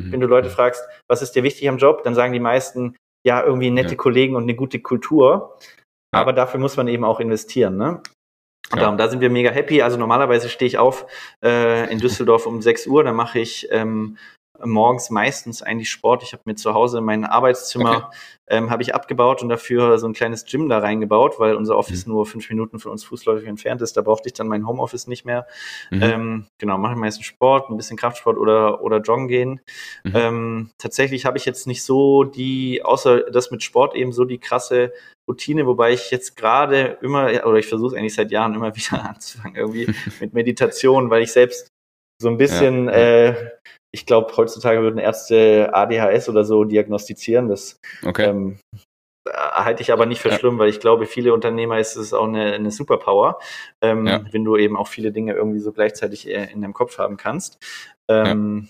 [0.00, 0.12] Mhm.
[0.12, 3.42] Wenn du Leute fragst, was ist dir wichtig am Job, dann sagen die meisten, ja,
[3.42, 3.96] irgendwie nette ja.
[3.96, 5.58] Kollegen und eine gute Kultur.
[6.14, 6.20] Ja.
[6.20, 7.76] Aber dafür muss man eben auch investieren.
[7.76, 8.02] Ne?
[8.72, 9.82] Und darum, da sind wir mega happy.
[9.82, 11.06] Also normalerweise stehe ich auf
[11.44, 14.16] äh, in Düsseldorf um 6 Uhr, dann mache ich ähm,
[14.62, 16.22] morgens meistens eigentlich Sport.
[16.22, 18.16] Ich habe mir zu Hause mein Arbeitszimmer okay.
[18.46, 22.06] ähm, habe ich abgebaut und dafür so ein kleines Gym da reingebaut, weil unser Office
[22.06, 22.12] mhm.
[22.12, 23.96] nur fünf Minuten von uns fußläufig entfernt ist.
[23.96, 25.46] Da brauchte ich dann mein Homeoffice nicht mehr.
[25.90, 26.02] Mhm.
[26.02, 29.60] Ähm, genau, mache meistens Sport, ein bisschen Kraftsport oder, oder Joggen gehen.
[30.04, 30.12] Mhm.
[30.14, 34.38] Ähm, tatsächlich habe ich jetzt nicht so die, außer das mit Sport eben so die
[34.38, 34.92] krasse
[35.28, 39.56] Routine, wobei ich jetzt gerade immer, oder ich versuche eigentlich seit Jahren immer wieder anzufangen,
[39.56, 41.68] irgendwie mit Meditation, weil ich selbst
[42.22, 42.92] so ein bisschen, ja.
[42.92, 43.50] äh,
[43.94, 47.48] ich glaube, heutzutage würden Ärzte ADHS oder so diagnostizieren.
[47.48, 48.24] Das okay.
[48.24, 48.58] ähm,
[49.32, 50.38] halte ich aber nicht für ja.
[50.38, 53.38] schlimm, weil ich glaube, viele Unternehmer ist es auch eine, eine Superpower,
[53.80, 54.24] ähm, ja.
[54.32, 57.64] wenn du eben auch viele Dinge irgendwie so gleichzeitig äh, in deinem Kopf haben kannst.
[58.08, 58.68] Ähm,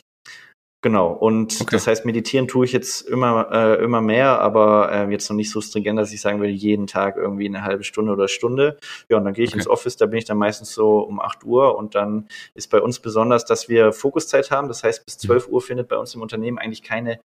[0.84, 1.70] Genau, und okay.
[1.70, 5.50] das heißt, meditieren tue ich jetzt immer, äh, immer mehr, aber äh, jetzt noch nicht
[5.50, 8.76] so stringent, dass ich sagen würde, jeden Tag irgendwie eine halbe Stunde oder Stunde.
[9.08, 9.60] Ja, und dann gehe ich okay.
[9.60, 12.82] ins Office, da bin ich dann meistens so um 8 Uhr und dann ist bei
[12.82, 14.68] uns besonders, dass wir Fokuszeit haben.
[14.68, 15.54] Das heißt, bis 12 mhm.
[15.54, 17.18] Uhr findet bei uns im Unternehmen eigentlich keine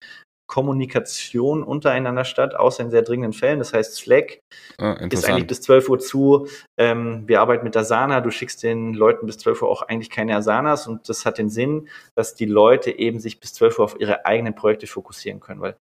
[0.50, 3.60] Kommunikation untereinander statt, außer in sehr dringenden Fällen.
[3.60, 4.40] Das heißt, Slack
[4.80, 6.48] ah, ist eigentlich bis 12 Uhr zu.
[6.76, 8.20] Ähm, wir arbeiten mit Asana.
[8.20, 11.50] Du schickst den Leuten bis 12 Uhr auch eigentlich keine Asanas und das hat den
[11.50, 15.62] Sinn, dass die Leute eben sich bis 12 Uhr auf ihre eigenen Projekte fokussieren können,
[15.62, 15.78] weil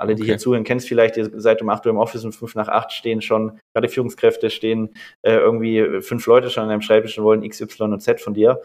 [0.00, 0.32] alle, die okay.
[0.32, 2.92] hier zuhören, kennst vielleicht, ihr seid um 8 Uhr im Office und 5 nach 8
[2.92, 7.44] stehen schon, gerade Führungskräfte stehen äh, irgendwie fünf Leute schon an deinem Schreibtisch und wollen
[7.44, 8.60] X, Y und Z von dir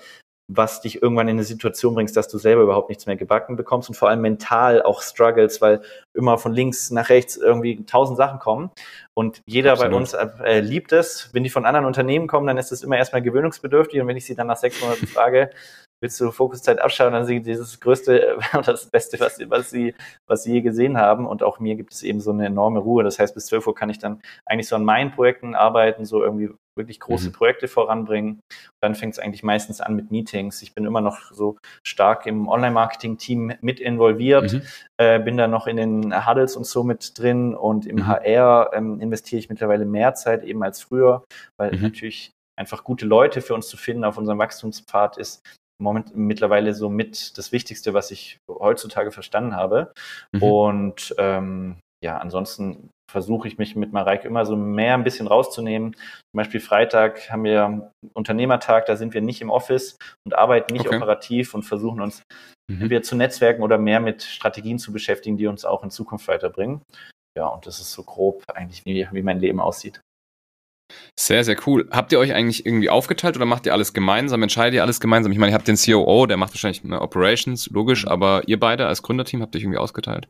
[0.47, 3.89] was dich irgendwann in eine Situation bringst, dass du selber überhaupt nichts mehr gebacken bekommst
[3.89, 5.82] und vor allem mental auch struggles, weil
[6.13, 8.69] immer von links nach rechts irgendwie tausend Sachen kommen.
[9.13, 9.91] Und jeder Absolut.
[9.91, 11.29] bei uns äh, liebt es.
[11.34, 14.01] Wenn die von anderen Unternehmen kommen, dann ist es immer erstmal gewöhnungsbedürftig.
[14.01, 15.49] Und wenn ich sie dann nach sechs Monaten frage,
[16.01, 19.69] willst du Fokuszeit abschauen, dann sind sie das Größte und das Beste, was sie, was,
[19.69, 19.95] sie,
[20.27, 21.25] was sie je gesehen haben.
[21.25, 23.03] Und auch mir gibt es eben so eine enorme Ruhe.
[23.03, 26.21] Das heißt, bis 12 Uhr kann ich dann eigentlich so an meinen Projekten arbeiten, so
[26.21, 27.33] irgendwie wirklich große mhm.
[27.33, 28.33] Projekte voranbringen.
[28.33, 30.62] Und dann fängt es eigentlich meistens an mit Meetings.
[30.62, 34.62] Ich bin immer noch so stark im Online-Marketing-Team mit involviert, mhm.
[34.97, 38.07] äh, bin da noch in den Huddles und so mit drin und im mhm.
[38.07, 41.23] HR ähm, investiere ich mittlerweile mehr Zeit eben als früher,
[41.57, 41.81] weil mhm.
[41.81, 45.41] natürlich einfach gute Leute für uns zu finden auf unserem Wachstumspfad ist
[45.81, 49.91] moment, mittlerweile so mit das Wichtigste, was ich heutzutage verstanden habe.
[50.31, 50.43] Mhm.
[50.43, 55.93] Und ähm, ja, ansonsten versuche ich mich mit Mareike immer so mehr ein bisschen rauszunehmen.
[55.93, 60.88] Zum Beispiel Freitag haben wir Unternehmertag, da sind wir nicht im Office und arbeiten nicht
[60.88, 60.97] okay.
[60.97, 62.23] operativ und versuchen uns
[62.71, 62.82] mhm.
[62.82, 66.82] entweder zu Netzwerken oder mehr mit Strategien zu beschäftigen, die uns auch in Zukunft weiterbringen.
[67.38, 70.02] Ja, und das ist so grob eigentlich, wie, wie mein Leben aussieht.
[71.19, 71.88] Sehr, sehr cool.
[71.91, 74.41] Habt ihr euch eigentlich irgendwie aufgeteilt oder macht ihr alles gemeinsam?
[74.41, 75.32] Entscheidet ihr alles gemeinsam?
[75.32, 79.04] Ich meine, ihr habt den COO, der macht wahrscheinlich Operations, logisch, aber ihr beide als
[79.04, 80.28] Gründerteam habt ihr euch irgendwie ausgeteilt?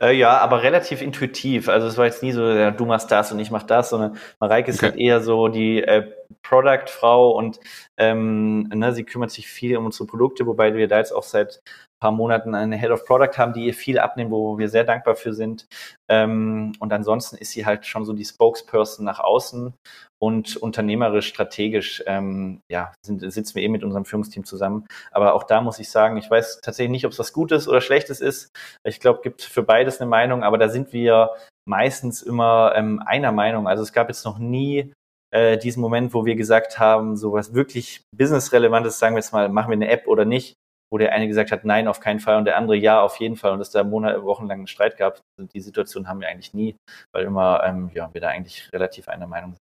[0.00, 1.68] Äh, ja, aber relativ intuitiv.
[1.68, 4.16] Also es war jetzt nie so, ja, du machst das und ich mach das, sondern
[4.40, 4.86] Mareike ist okay.
[4.86, 6.10] halt eher so die äh,
[6.42, 7.60] Product-Frau und
[7.96, 11.62] ähm, ne, sie kümmert sich viel um unsere Produkte, wobei wir da jetzt auch seit
[12.06, 15.16] paar Monaten eine Head of Product haben, die ihr viel abnehmen, wo wir sehr dankbar
[15.16, 15.66] für sind.
[16.08, 19.74] Ähm, und ansonsten ist sie halt schon so die Spokesperson nach außen
[20.22, 24.86] und unternehmerisch, strategisch, ähm, ja, sind, sitzen wir eben mit unserem Führungsteam zusammen.
[25.10, 27.80] Aber auch da muss ich sagen, ich weiß tatsächlich nicht, ob es was Gutes oder
[27.80, 28.52] Schlechtes ist.
[28.84, 31.30] Ich glaube, gibt für beides eine Meinung, aber da sind wir
[31.68, 33.66] meistens immer ähm, einer Meinung.
[33.66, 34.92] Also es gab jetzt noch nie
[35.34, 39.48] äh, diesen Moment, wo wir gesagt haben, so was wirklich businessrelevantes, sagen wir jetzt mal,
[39.48, 40.54] machen wir eine App oder nicht,
[40.90, 43.36] wo der eine gesagt hat, nein, auf keinen Fall und der andere ja, auf jeden
[43.36, 45.20] Fall und es da Monate, wochenlang einen Streit gab.
[45.38, 46.76] Die Situation haben wir eigentlich nie,
[47.12, 49.60] weil immer, ähm, ja, wir da eigentlich relativ einer Meinung sind.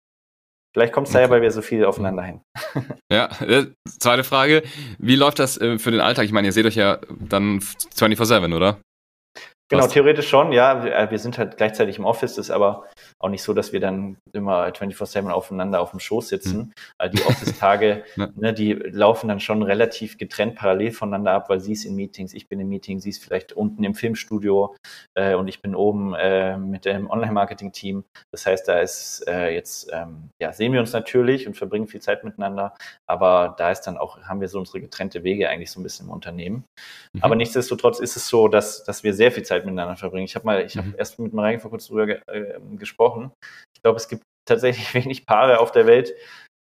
[0.75, 2.43] Vielleicht kommt es daher, weil wir so viel aufeinander hängen.
[3.13, 4.65] ja, äh, zweite Frage.
[4.99, 6.25] Wie läuft das äh, für den Alltag?
[6.25, 8.81] Ich meine, ihr seht euch ja dann 24-7, oder?
[9.71, 10.85] Genau, theoretisch schon, ja.
[10.85, 12.87] Wir, äh, wir, sind halt gleichzeitig im Office, ist aber
[13.25, 16.75] auch nicht so, dass wir dann immer 24-7 aufeinander auf dem Schoß sitzen.
[17.03, 17.11] Mhm.
[17.11, 18.05] Die Office-Tage,
[18.37, 22.35] ne, die laufen dann schon relativ getrennt parallel voneinander ab, weil sie ist in Meetings,
[22.35, 24.77] ich bin im Meeting, sie ist vielleicht unten im Filmstudio
[25.15, 28.05] äh, und ich bin oben äh, mit dem Online-Marketing-Team.
[28.31, 32.03] Das heißt, da ist äh, jetzt, ähm, ja, sehen wir uns natürlich und verbringen viel
[32.03, 32.75] Zeit miteinander,
[33.07, 36.07] aber da ist dann auch, haben wir so unsere getrennte Wege eigentlich so ein bisschen
[36.07, 36.65] im Unternehmen.
[37.15, 37.23] Mhm.
[37.23, 40.27] Aber nichtsdestotrotz ist es so, dass, dass wir sehr viel Zeit miteinander verbringen.
[40.27, 40.81] Ich habe mal, ich mhm.
[40.81, 42.59] habe erst mit Mareike vor kurzem drüber äh,
[43.15, 43.33] gesprochen.
[43.75, 46.15] Ich glaube, es gibt tatsächlich wenig Paare auf der Welt,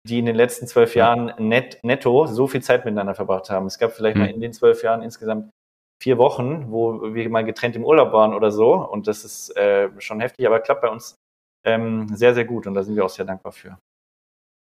[0.06, 3.66] die in den letzten zwölf Jahren net, netto so viel Zeit miteinander verbracht haben.
[3.66, 4.22] Es gab vielleicht mhm.
[4.22, 5.50] mal in den zwölf Jahren insgesamt
[6.02, 8.74] vier Wochen, wo wir mal getrennt im Urlaub waren oder so.
[8.74, 11.16] Und das ist äh, schon heftig, aber klappt bei uns
[11.64, 12.66] ähm, sehr, sehr gut.
[12.66, 13.78] Und da sind wir auch sehr dankbar für.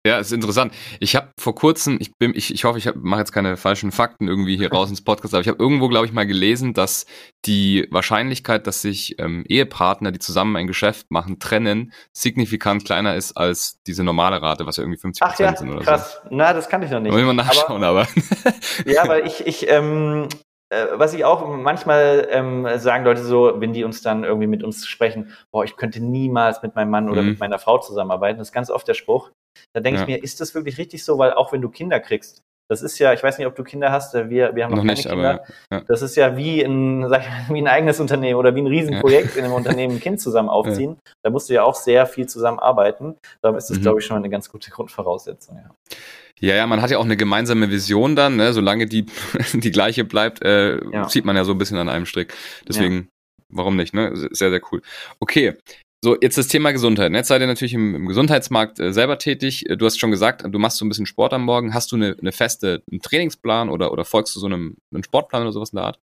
[0.05, 0.75] Ja, ist interessant.
[0.99, 4.27] Ich habe vor kurzem, ich bin, ich, ich hoffe, ich mache jetzt keine falschen Fakten
[4.27, 7.07] irgendwie hier raus ins Podcast, aber ich habe irgendwo, glaube ich, mal gelesen, dass
[7.45, 13.37] die Wahrscheinlichkeit, dass sich ähm, Ehepartner, die zusammen ein Geschäft machen, trennen, signifikant kleiner ist
[13.37, 16.21] als diese normale Rate, was ja irgendwie 50 Prozent ja, sind oder krass.
[16.25, 16.29] so.
[16.31, 17.13] Na, das kann ich noch nicht.
[17.13, 18.01] Muss ich mal nachschauen, aber.
[18.45, 18.91] aber.
[18.91, 20.27] ja, weil ich, ich, ähm,
[20.71, 24.65] äh, was ich auch manchmal ähm, sagen Leute so, wenn die uns dann irgendwie mit
[24.65, 27.29] uns sprechen, boah, ich könnte niemals mit meinem Mann oder mhm.
[27.29, 28.39] mit meiner Frau zusammenarbeiten.
[28.39, 29.31] Das ist ganz oft der Spruch.
[29.73, 30.03] Da denke ja.
[30.03, 31.19] ich mir, ist das wirklich richtig so?
[31.19, 33.93] Weil auch wenn du Kinder kriegst, das ist ja, ich weiß nicht, ob du Kinder
[33.93, 35.31] hast, äh, wir, wir haben noch, noch nicht, Kinder.
[35.31, 35.85] Aber, ja.
[35.89, 39.37] Das ist ja wie ein, sag ich, wie ein eigenes Unternehmen oder wie ein Riesenprojekt
[39.37, 40.97] in einem Unternehmen ein Kind zusammen aufziehen.
[41.23, 43.17] Da musst du ja auch sehr viel zusammenarbeiten.
[43.43, 43.83] Da ist das, mhm.
[43.83, 45.57] glaube ich, schon eine ganz gute Grundvoraussetzung.
[45.57, 45.97] Ja.
[46.41, 48.53] Ja, ja, man hat ja auch eine gemeinsame Vision dann, ne?
[48.53, 49.07] solange die
[49.53, 52.35] die gleiche bleibt, äh, zieht man ja so ein bisschen an einem Strick.
[52.67, 53.09] Deswegen,
[53.49, 54.11] warum nicht, ne?
[54.33, 54.83] Sehr, sehr cool.
[55.21, 55.57] Okay,
[56.05, 57.13] so, jetzt das Thema Gesundheit.
[57.13, 59.69] Jetzt seid ihr natürlich im, im Gesundheitsmarkt äh, selber tätig.
[59.71, 61.75] Äh, du hast schon gesagt, du machst so ein bisschen Sport am Morgen.
[61.75, 65.43] Hast du eine, eine feste einen Trainingsplan oder, oder folgst du so einem, einem Sportplan
[65.43, 66.01] oder sowas in der Art?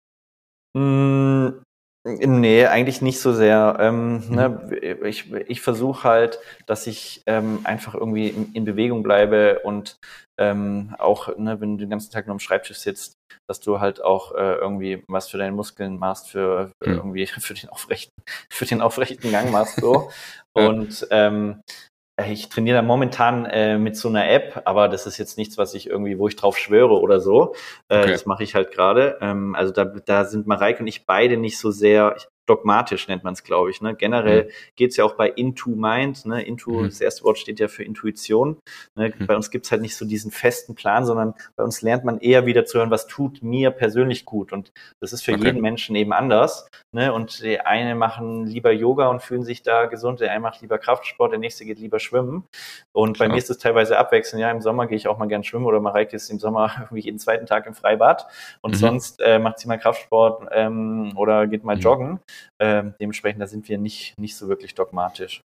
[2.05, 3.77] Nee, eigentlich nicht so sehr.
[3.79, 4.35] Ähm, mhm.
[4.35, 9.97] ne, ich ich versuche halt, dass ich ähm, einfach irgendwie in, in, Bewegung bleibe und
[10.37, 13.13] ähm, auch, ne, wenn du den ganzen Tag nur am Schreibtisch sitzt,
[13.47, 16.97] dass du halt auch äh, irgendwie was für deine Muskeln machst, für, für mhm.
[16.97, 18.13] irgendwie für den aufrechten,
[18.49, 20.11] für den aufrechten Gang machst so.
[20.53, 21.71] und ähm, äh,
[22.27, 25.73] ich trainiere da momentan äh, mit so einer App, aber das ist jetzt nichts, was
[25.73, 27.55] ich irgendwie, wo ich drauf schwöre oder so.
[27.89, 28.11] Äh, okay.
[28.11, 29.17] Das mache ich halt gerade.
[29.21, 33.23] Ähm, also da, da sind Mareike und ich beide nicht so sehr, ich, dogmatisch nennt
[33.23, 33.81] man es, glaube ich.
[33.81, 33.95] Ne?
[33.95, 34.49] Generell mhm.
[34.75, 36.25] geht es ja auch bei Into Mind.
[36.25, 36.41] Ne?
[36.43, 36.85] Into, mhm.
[36.85, 38.57] das erste Wort steht ja für Intuition.
[38.95, 39.13] Ne?
[39.17, 39.27] Mhm.
[39.27, 42.19] Bei uns gibt es halt nicht so diesen festen Plan, sondern bei uns lernt man
[42.19, 44.51] eher wieder zu hören, was tut mir persönlich gut.
[44.51, 45.45] Und das ist für okay.
[45.45, 46.69] jeden Menschen eben anders.
[46.91, 47.13] Ne?
[47.13, 50.77] Und die eine machen lieber Yoga und fühlen sich da gesund, der eine macht lieber
[50.77, 52.43] Kraftsport, der nächste geht lieber schwimmen.
[52.91, 53.31] Und bei ja.
[53.31, 54.41] mir ist es teilweise abwechselnd.
[54.41, 57.01] Ja, im Sommer gehe ich auch mal gern schwimmen oder Mareike ist im Sommer irgendwie
[57.01, 58.27] jeden zweiten Tag im Freibad
[58.61, 58.75] und mhm.
[58.75, 61.81] sonst äh, macht sie mal Kraftsport ähm, oder geht mal mhm.
[61.81, 62.19] joggen.
[62.59, 65.41] Ähm, dementsprechend, da sind wir nicht, nicht so wirklich dogmatisch.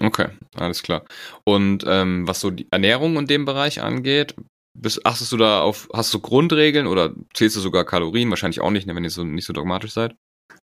[0.00, 1.04] Okay, alles klar.
[1.44, 4.34] Und ähm, was so die Ernährung in dem Bereich angeht,
[4.76, 8.30] bist, achtest du da auf, hast du Grundregeln oder zählst du sogar Kalorien?
[8.30, 10.16] Wahrscheinlich auch nicht, ne, wenn ihr so nicht so dogmatisch seid.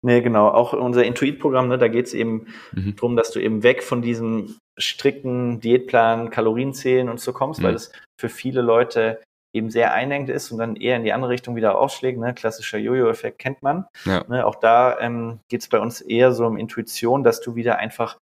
[0.03, 0.49] Nee, genau.
[0.49, 2.95] Auch unser Intuit-Programm, ne, da geht es eben mhm.
[2.95, 7.65] darum, dass du eben weg von diesem strikten Diätplan, Kalorienzählen und so kommst, mhm.
[7.65, 9.21] weil das für viele Leute
[9.53, 12.19] eben sehr einengt ist und dann eher in die andere Richtung wieder ausschlägt.
[12.19, 12.33] Ne?
[12.33, 13.85] Klassischer Jojo-Effekt kennt man.
[14.05, 14.23] Ja.
[14.27, 14.45] Ne?
[14.45, 18.17] Auch da ähm, geht es bei uns eher so um Intuition, dass du wieder einfach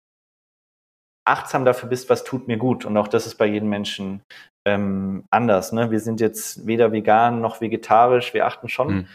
[1.27, 2.85] achtsam dafür bist, was tut mir gut.
[2.85, 4.21] Und auch das ist bei jedem Menschen
[4.67, 5.71] ähm, anders.
[5.71, 5.89] Ne?
[5.89, 8.33] Wir sind jetzt weder vegan noch vegetarisch.
[8.33, 9.07] Wir achten schon mhm.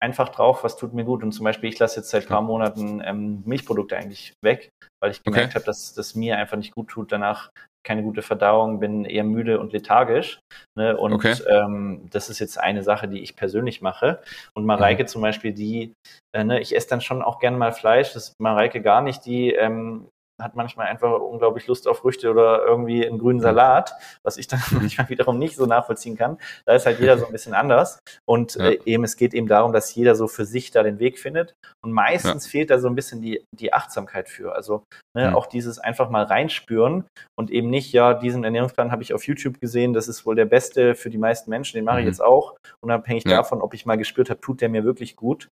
[0.00, 1.24] einfach drauf, was tut mir gut.
[1.24, 4.70] Und zum Beispiel, ich lasse jetzt seit ein paar Monaten ähm, Milchprodukte eigentlich weg,
[5.02, 5.54] weil ich gemerkt okay.
[5.56, 7.50] habe, dass das mir einfach nicht gut tut, danach
[7.88, 10.40] keine gute Verdauung, bin eher müde und lethargisch.
[10.76, 10.94] Ne?
[10.94, 11.34] Und okay.
[11.48, 14.20] ähm, das ist jetzt eine Sache, die ich persönlich mache.
[14.54, 15.08] Und Mareike mhm.
[15.08, 15.94] zum Beispiel, die,
[16.36, 19.24] äh, ne, ich esse dann schon auch gerne mal Fleisch, das ist Mareike gar nicht,
[19.24, 20.06] die ähm,
[20.40, 24.60] hat manchmal einfach unglaublich Lust auf Früchte oder irgendwie einen grünen Salat, was ich dann
[24.70, 26.38] manchmal wiederum nicht so nachvollziehen kann.
[26.64, 27.98] Da ist halt jeder so ein bisschen anders.
[28.26, 28.70] Und ja.
[28.70, 31.54] äh, eben, es geht eben darum, dass jeder so für sich da den Weg findet.
[31.84, 32.50] Und meistens ja.
[32.50, 34.54] fehlt da so ein bisschen die, die Achtsamkeit für.
[34.54, 34.84] Also
[35.16, 35.36] ne, mhm.
[35.36, 37.04] auch dieses einfach mal reinspüren
[37.36, 40.44] und eben nicht, ja, diesen Ernährungsplan habe ich auf YouTube gesehen, das ist wohl der
[40.44, 42.02] beste für die meisten Menschen, den mache mhm.
[42.02, 42.56] ich jetzt auch.
[42.80, 43.38] Unabhängig ja.
[43.38, 45.48] davon, ob ich mal gespürt habe, tut der mir wirklich gut.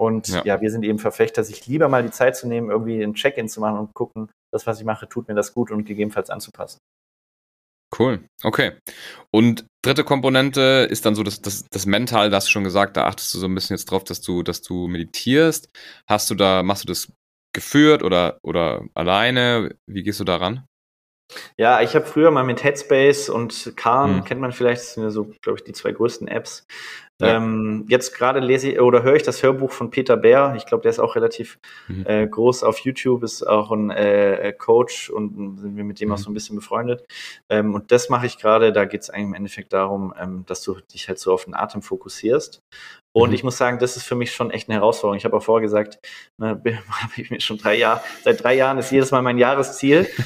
[0.00, 0.42] Und ja.
[0.44, 0.60] ja.
[0.60, 3.60] wir sind eben Verfechter, sich lieber mal die Zeit zu nehmen, irgendwie ein Check-in zu
[3.60, 6.78] machen und gucken, das, was ich mache, tut mir das gut und gegebenenfalls anzupassen.
[7.96, 8.72] Cool, okay.
[9.30, 12.96] Und dritte Komponente ist dann so das, das, das Mental, da hast du schon gesagt,
[12.96, 15.68] da achtest du so ein bisschen jetzt drauf, dass du, dass du meditierst.
[16.08, 17.12] Hast du da, machst du das
[17.52, 19.76] geführt oder, oder alleine?
[19.86, 20.66] Wie gehst du daran?
[21.56, 24.24] Ja, ich habe früher mal mit Headspace und Calm, hm.
[24.24, 26.66] kennt man vielleicht, das sind ja so, glaube ich, die zwei größten Apps.
[27.20, 27.36] Ja.
[27.36, 30.54] Ähm, jetzt gerade lese ich oder höre ich das Hörbuch von Peter Bär.
[30.56, 32.04] Ich glaube, der ist auch relativ mhm.
[32.06, 36.14] äh, groß auf YouTube, ist auch ein äh, Coach und sind wir mit dem mhm.
[36.14, 37.06] auch so ein bisschen befreundet.
[37.48, 38.72] Ähm, und das mache ich gerade.
[38.72, 41.54] Da geht es eigentlich im Endeffekt darum, ähm, dass du dich halt so auf den
[41.54, 42.62] Atem fokussierst.
[43.16, 43.34] Und mhm.
[43.36, 45.16] ich muss sagen, das ist für mich schon echt eine Herausforderung.
[45.16, 46.00] Ich habe auch vorher gesagt,
[46.36, 46.60] ne,
[47.02, 50.08] habe ich mir schon drei Jahre, seit drei Jahren ist jedes Mal mein Jahresziel.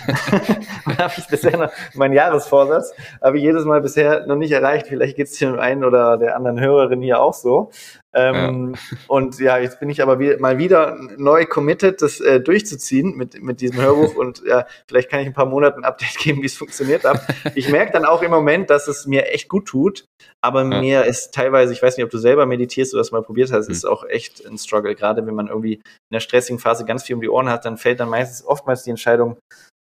[0.98, 4.86] habe ich bisher noch mein Jahresvorsatz, habe ich jedes Mal bisher noch nicht erreicht.
[4.86, 7.70] Vielleicht geht es dem einen oder der anderen Hörerin hier auch so.
[8.14, 8.98] Ähm, ja.
[9.06, 13.42] Und ja, jetzt bin ich aber wie, mal wieder neu committed, das äh, durchzuziehen mit,
[13.42, 16.46] mit diesem Hörbuch und ja, vielleicht kann ich ein paar Monate ein Update geben, wie
[16.46, 17.20] es funktioniert hat.
[17.54, 20.08] Ich merke dann auch im Moment, dass es mir echt gut tut,
[20.40, 20.80] aber ja.
[20.80, 23.66] mir ist teilweise, ich weiß nicht, ob du selber meditierst oder das mal probiert hast,
[23.66, 23.72] hm.
[23.72, 27.16] ist auch echt ein Struggle, gerade wenn man irgendwie in der stressigen Phase ganz viel
[27.16, 29.38] um die Ohren hat, dann fällt dann meistens oftmals die Entscheidung,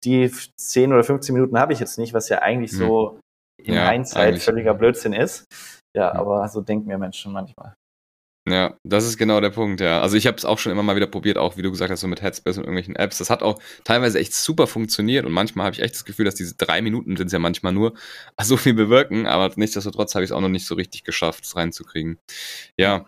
[0.05, 2.79] die 10 oder 15 Minuten habe ich jetzt nicht, was ja eigentlich hm.
[2.79, 3.20] so
[3.62, 5.44] in ja, Hindsight völliger Blödsinn ist.
[5.96, 7.74] Ja, aber so denken wir Menschen manchmal.
[8.51, 10.01] Ja, das ist genau der Punkt, ja.
[10.01, 12.01] Also ich habe es auch schon immer mal wieder probiert, auch wie du gesagt hast,
[12.01, 13.19] so mit Headspace und irgendwelchen Apps.
[13.19, 16.35] Das hat auch teilweise echt super funktioniert und manchmal habe ich echt das Gefühl, dass
[16.35, 17.95] diese drei Minuten sind ja manchmal nur,
[18.41, 21.57] so viel bewirken, aber nichtsdestotrotz habe ich es auch noch nicht so richtig geschafft, es
[21.57, 22.19] reinzukriegen.
[22.77, 23.07] Ja.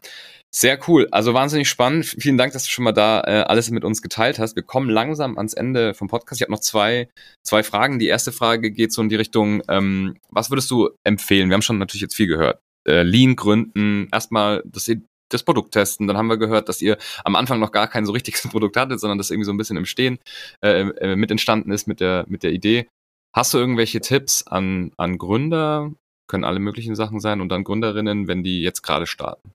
[0.53, 2.07] Sehr cool, also wahnsinnig spannend.
[2.07, 4.57] Vielen Dank, dass du schon mal da äh, alles mit uns geteilt hast.
[4.57, 6.41] Wir kommen langsam ans Ende vom Podcast.
[6.41, 7.09] Ich habe noch zwei,
[7.45, 8.01] zwei Fragen.
[8.01, 11.51] Die erste Frage geht so in die Richtung, ähm, was würdest du empfehlen?
[11.51, 12.61] Wir haben schon natürlich jetzt viel gehört.
[12.85, 14.91] Äh, Lean gründen, erstmal das
[15.33, 16.07] das Produkt testen.
[16.07, 19.01] Dann haben wir gehört, dass ihr am Anfang noch gar kein so richtiges Produkt hattet,
[19.01, 20.19] sondern das irgendwie so ein bisschen im Stehen
[20.65, 22.89] äh, äh, mit entstanden ist mit der, mit der Idee.
[23.35, 25.93] Hast du irgendwelche Tipps an, an Gründer?
[26.29, 29.53] Können alle möglichen Sachen sein und an Gründerinnen, wenn die jetzt gerade starten?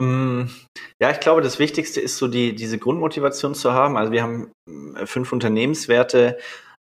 [0.00, 0.42] Mm,
[1.00, 3.96] ja, ich glaube, das Wichtigste ist so die, diese Grundmotivation zu haben.
[3.96, 4.52] Also wir haben
[4.96, 6.38] äh, fünf Unternehmenswerte.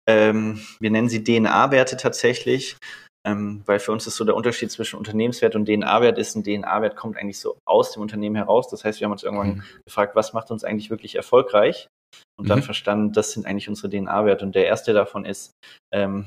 [0.08, 2.76] Ähm, wir nennen sie DNA-Werte tatsächlich.
[3.24, 6.96] Ähm, weil für uns ist so der Unterschied zwischen Unternehmenswert und DNA-Wert ist, ein DNA-Wert
[6.96, 8.68] kommt eigentlich so aus dem Unternehmen heraus.
[8.68, 9.62] Das heißt, wir haben uns irgendwann mhm.
[9.86, 11.88] gefragt, was macht uns eigentlich wirklich erfolgreich?
[12.38, 12.64] Und dann mhm.
[12.64, 14.44] verstanden, das sind eigentlich unsere DNA-Werte.
[14.44, 15.52] Und der erste davon ist,
[15.94, 16.26] ähm,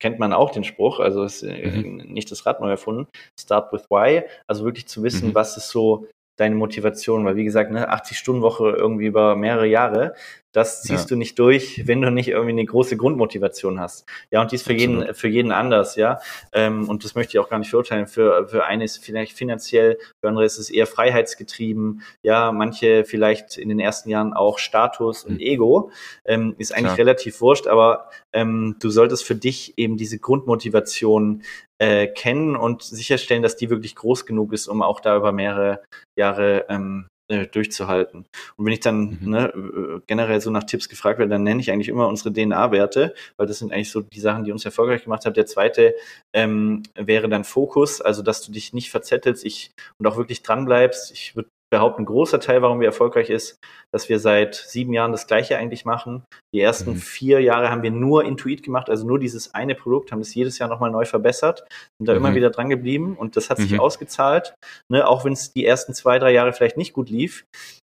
[0.00, 2.12] kennt man auch den Spruch, also ist äh, mhm.
[2.12, 3.06] nicht das Rad neu erfunden,
[3.38, 5.34] start with why, also wirklich zu wissen, mhm.
[5.34, 6.06] was ist so
[6.38, 10.14] deine Motivation, weil wie gesagt, ne, 80-Stunden-Woche irgendwie über mehrere Jahre,
[10.52, 11.08] das ziehst ja.
[11.08, 14.06] du nicht durch, wenn du nicht irgendwie eine große Grundmotivation hast.
[14.30, 15.00] Ja, und dies für Absolut.
[15.02, 16.20] jeden, für jeden anders, ja.
[16.52, 18.06] Ähm, und das möchte ich auch gar nicht verurteilen.
[18.06, 22.02] Für, für eine ist vielleicht finanziell, für andere ist es eher freiheitsgetrieben.
[22.22, 25.40] Ja, manche vielleicht in den ersten Jahren auch Status und mhm.
[25.40, 25.90] Ego.
[26.24, 26.98] Ähm, ist eigentlich Klar.
[26.98, 31.42] relativ wurscht, aber ähm, du solltest für dich eben diese Grundmotivation
[31.78, 35.82] äh, kennen und sicherstellen, dass die wirklich groß genug ist, um auch da über mehrere
[36.16, 38.24] Jahre ähm, äh, durchzuhalten.
[38.56, 39.30] Und wenn ich dann mhm.
[39.30, 43.14] ne, äh, generell so nach Tipps gefragt werde, dann nenne ich eigentlich immer unsere DNA-Werte,
[43.36, 45.34] weil das sind eigentlich so die Sachen, die uns erfolgreich gemacht haben.
[45.34, 45.94] Der zweite
[46.32, 50.64] ähm, wäre dann Fokus, also dass du dich nicht verzettelst ich, und auch wirklich dran
[50.64, 51.12] bleibst.
[51.12, 53.58] Ich würde behaupten, ein großer Teil, warum wir erfolgreich ist,
[53.92, 56.24] dass wir seit sieben Jahren das Gleiche eigentlich machen.
[56.54, 56.96] Die ersten mhm.
[56.96, 60.58] vier Jahre haben wir nur Intuit gemacht, also nur dieses eine Produkt, haben es jedes
[60.58, 61.64] Jahr nochmal neu verbessert,
[61.98, 62.18] sind da mhm.
[62.18, 63.80] immer wieder dran geblieben und das hat sich mhm.
[63.80, 64.54] ausgezahlt,
[64.90, 67.44] ne, auch wenn es die ersten zwei, drei Jahre vielleicht nicht gut lief.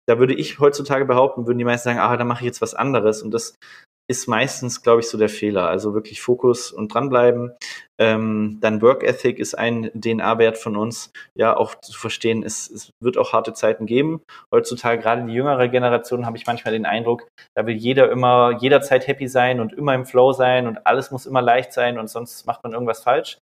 [0.09, 2.73] Da würde ich heutzutage behaupten, würden die meisten sagen, ah, da mache ich jetzt was
[2.73, 3.21] anderes.
[3.21, 3.55] Und das
[4.09, 5.67] ist meistens, glaube ich, so der Fehler.
[5.67, 7.51] Also wirklich Fokus und dranbleiben.
[7.99, 12.91] Ähm, dann Work Ethic ist ein DNA-Wert von uns, ja, auch zu verstehen, es, es
[13.01, 14.21] wird auch harte Zeiten geben.
[14.51, 19.07] Heutzutage, gerade die jüngere Generation, habe ich manchmal den Eindruck, da will jeder immer jederzeit
[19.07, 22.45] happy sein und immer im Flow sein und alles muss immer leicht sein und sonst
[22.45, 23.39] macht man irgendwas falsch.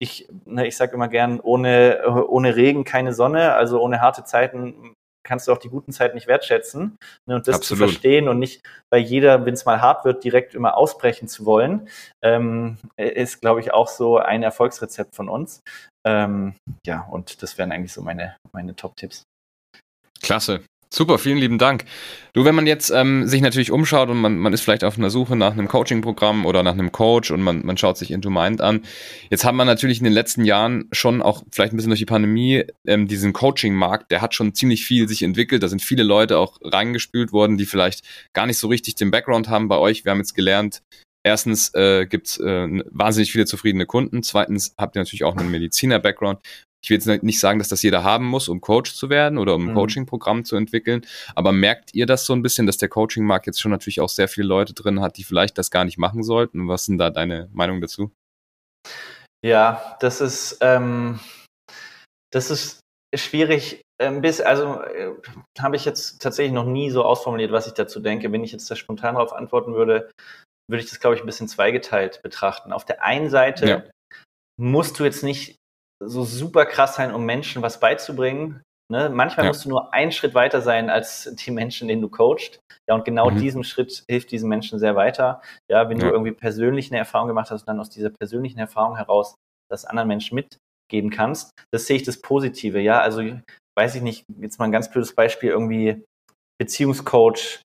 [0.00, 4.94] Ich, ne, ich sage immer gern, ohne, ohne Regen keine Sonne, also ohne harte Zeiten
[5.24, 6.96] kannst du auch die guten Zeiten nicht wertschätzen.
[7.26, 7.80] Ne, und das Absolut.
[7.80, 11.44] zu verstehen und nicht bei jeder, wenn es mal hart wird, direkt immer ausbrechen zu
[11.44, 11.88] wollen,
[12.22, 15.62] ähm, ist, glaube ich, auch so ein Erfolgsrezept von uns.
[16.06, 16.54] Ähm,
[16.86, 19.24] ja, und das wären eigentlich so meine, meine Top-Tipps.
[20.22, 20.62] Klasse.
[20.94, 21.86] Super, vielen lieben Dank.
[22.34, 25.10] Du, wenn man jetzt ähm, sich natürlich umschaut und man, man ist vielleicht auf einer
[25.10, 28.60] Suche nach einem Coaching-Programm oder nach einem Coach und man, man schaut sich Into Mind
[28.60, 28.82] an.
[29.28, 32.06] Jetzt hat man natürlich in den letzten Jahren schon auch vielleicht ein bisschen durch die
[32.06, 35.64] Pandemie ähm, diesen Coaching-Markt, der hat schon ziemlich viel sich entwickelt.
[35.64, 39.48] Da sind viele Leute auch reingespült worden, die vielleicht gar nicht so richtig den Background
[39.48, 40.04] haben bei euch.
[40.04, 40.82] Wir haben jetzt gelernt,
[41.26, 44.22] Erstens äh, gibt es äh, wahnsinnig viele zufriedene Kunden.
[44.22, 46.40] Zweitens habt ihr natürlich auch einen Mediziner-Background
[46.84, 49.54] ich will jetzt nicht sagen, dass das jeder haben muss, um Coach zu werden oder
[49.54, 49.74] um ein mhm.
[49.74, 53.70] Coaching-Programm zu entwickeln, aber merkt ihr das so ein bisschen, dass der Coaching-Markt jetzt schon
[53.70, 56.68] natürlich auch sehr viele Leute drin hat, die vielleicht das gar nicht machen sollten?
[56.68, 58.12] Was sind da deine Meinung dazu?
[59.42, 61.20] Ja, das ist, ähm,
[62.30, 62.80] das ist
[63.16, 63.80] schwierig.
[63.98, 65.12] Ähm, bis, also äh,
[65.58, 68.30] habe ich jetzt tatsächlich noch nie so ausformuliert, was ich dazu denke.
[68.30, 70.10] Wenn ich jetzt da spontan darauf antworten würde,
[70.68, 72.74] würde ich das, glaube ich, ein bisschen zweigeteilt betrachten.
[72.74, 73.82] Auf der einen Seite ja.
[74.60, 75.56] musst du jetzt nicht
[76.02, 78.62] so super krass sein, um Menschen was beizubringen.
[78.90, 79.08] Ne?
[79.08, 79.50] Manchmal ja.
[79.50, 82.60] musst du nur einen Schritt weiter sein als die Menschen, denen du coachst.
[82.88, 83.38] Ja, und genau mhm.
[83.38, 85.40] diesen Schritt hilft diesen Menschen sehr weiter.
[85.70, 86.06] Ja, wenn ja.
[86.06, 89.36] du irgendwie persönlich eine Erfahrung gemacht hast und dann aus dieser persönlichen Erfahrung heraus
[89.70, 92.80] das anderen Menschen mitgeben kannst, das sehe ich das Positive.
[92.80, 93.22] Ja, also
[93.76, 96.04] weiß ich nicht, jetzt mal ein ganz blödes Beispiel, irgendwie
[96.60, 97.62] Beziehungscoach,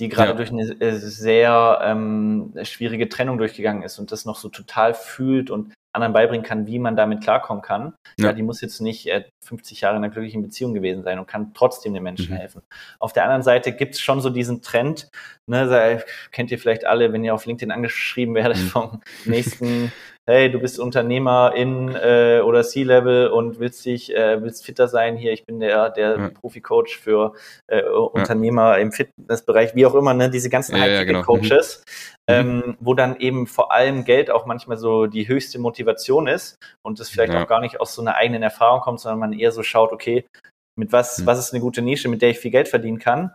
[0.00, 0.36] die gerade ja.
[0.36, 5.50] durch eine äh, sehr ähm, schwierige Trennung durchgegangen ist und das noch so total fühlt
[5.50, 7.94] und anderen beibringen kann, wie man damit klarkommen kann.
[8.18, 8.26] Ja.
[8.26, 11.26] ja die muss jetzt nicht äh, 50 Jahre in einer glücklichen Beziehung gewesen sein und
[11.26, 12.38] kann trotzdem den Menschen mhm.
[12.38, 12.62] helfen.
[13.00, 15.08] Auf der anderen Seite gibt es schon so diesen Trend,
[15.46, 18.68] ne, kennt ihr vielleicht alle, wenn ihr auf LinkedIn angeschrieben werdet mhm.
[18.68, 19.92] vom nächsten
[20.28, 25.16] hey, du bist Unternehmer in äh, oder C-Level und willst dich, äh, willst fitter sein
[25.16, 26.28] hier, ich bin der, der ja.
[26.28, 27.32] Profi-Coach für
[27.66, 28.82] äh, Unternehmer ja.
[28.82, 31.22] im Fitnessbereich, wie auch immer, ne, diese ganzen ja, ja genau.
[31.22, 31.82] Coaches,
[32.28, 32.34] mhm.
[32.34, 37.00] ähm, wo dann eben vor allem Geld auch manchmal so die höchste Motivation ist und
[37.00, 39.62] das vielleicht auch gar nicht aus so einer eigenen Erfahrung kommt, sondern man eher so
[39.62, 40.26] schaut, okay,
[40.78, 41.26] mit was, mhm.
[41.26, 43.32] was ist eine gute Nische, mit der ich viel Geld verdienen kann.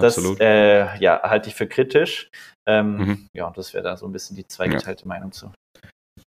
[0.00, 2.30] Das äh, ja, halte ich für kritisch.
[2.66, 3.28] Ähm, mhm.
[3.34, 5.52] Ja, und das wäre da so ein bisschen die zweigeteilte Meinung zu.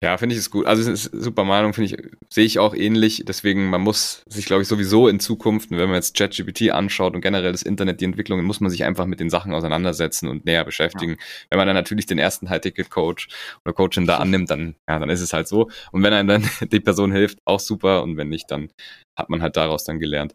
[0.04, 0.66] Ja, finde ich es gut.
[0.66, 3.24] Also es ist super Meinung, finde ich, sehe ich auch ähnlich.
[3.26, 7.22] Deswegen, man muss sich, glaube ich, sowieso in Zukunft, wenn man jetzt ChatGPT anschaut und
[7.22, 10.62] generell das Internet, die Entwicklungen, muss man sich einfach mit den Sachen auseinandersetzen und näher
[10.66, 11.12] beschäftigen.
[11.12, 11.18] Ja.
[11.48, 13.28] Wenn man dann natürlich den ersten High-Ticket-Coach
[13.64, 15.70] oder Coachin da annimmt, dann, ja, dann ist es halt so.
[15.90, 18.02] Und wenn einem dann die Person hilft, auch super.
[18.02, 18.68] Und wenn nicht, dann
[19.18, 20.34] hat man halt daraus dann gelernt.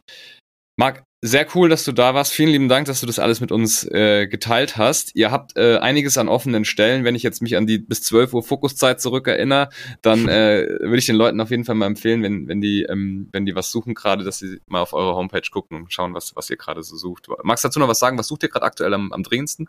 [0.80, 2.32] Marc, sehr cool, dass du da warst.
[2.32, 5.16] Vielen lieben Dank, dass du das alles mit uns äh, geteilt hast.
[5.16, 7.04] Ihr habt äh, einiges an offenen Stellen.
[7.04, 9.70] Wenn ich jetzt mich an die bis 12 Uhr Fokuszeit zurückerinnere,
[10.02, 13.28] dann äh, würde ich den Leuten auf jeden Fall mal empfehlen, wenn, wenn, die, ähm,
[13.34, 16.36] wenn die was suchen gerade, dass sie mal auf eure Homepage gucken und schauen, was,
[16.36, 17.28] was ihr gerade so sucht.
[17.44, 18.18] Magst du dazu noch was sagen?
[18.18, 19.68] Was sucht ihr gerade aktuell am, am dringendsten?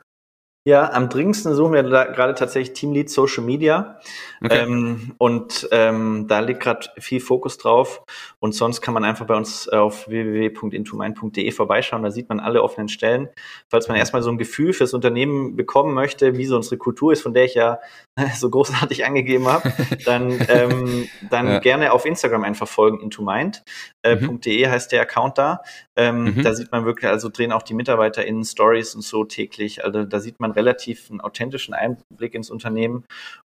[0.66, 3.98] Ja, am dringendsten suchen wir gerade tatsächlich Teamlead Social Media.
[4.44, 4.58] Okay.
[4.62, 8.02] Ähm, und ähm, da liegt gerade viel Fokus drauf.
[8.40, 12.02] Und sonst kann man einfach bei uns auf www.intomind.de vorbeischauen.
[12.02, 13.30] Da sieht man alle offenen Stellen.
[13.70, 17.22] Falls man erstmal so ein Gefühl fürs Unternehmen bekommen möchte, wie so unsere Kultur ist,
[17.22, 17.78] von der ich ja
[18.36, 19.72] so großartig angegeben habe,
[20.04, 21.58] dann, ähm, dann ja.
[21.60, 23.62] gerne auf Instagram einfach folgen, intomind.de
[24.02, 24.70] äh, mhm.
[24.70, 25.62] heißt der Account da.
[25.96, 26.42] Ähm, mhm.
[26.42, 29.84] Da sieht man wirklich, also drehen auch die Mitarbeiter in Stories und so täglich.
[29.84, 33.04] Also da sieht man relativ einen authentischen Einblick ins Unternehmen.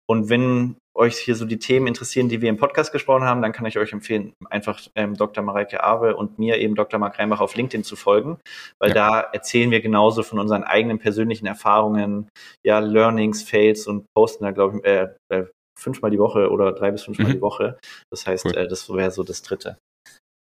[0.07, 3.51] Und wenn euch hier so die Themen interessieren, die wir im Podcast gesprochen haben, dann
[3.51, 5.43] kann ich euch empfehlen, einfach ähm, Dr.
[5.43, 6.99] Mareike Awe und mir eben Dr.
[6.99, 8.37] Mark Reinbach auf LinkedIn zu folgen,
[8.79, 8.95] weil ja.
[8.95, 12.29] da erzählen wir genauso von unseren eigenen persönlichen Erfahrungen,
[12.65, 15.45] ja, Learnings, Fails und posten da, glaube ich, äh, äh,
[15.79, 17.33] fünfmal die Woche oder drei bis fünfmal mhm.
[17.33, 17.79] die Woche.
[18.11, 18.55] Das heißt, cool.
[18.55, 19.77] äh, das wäre so das dritte.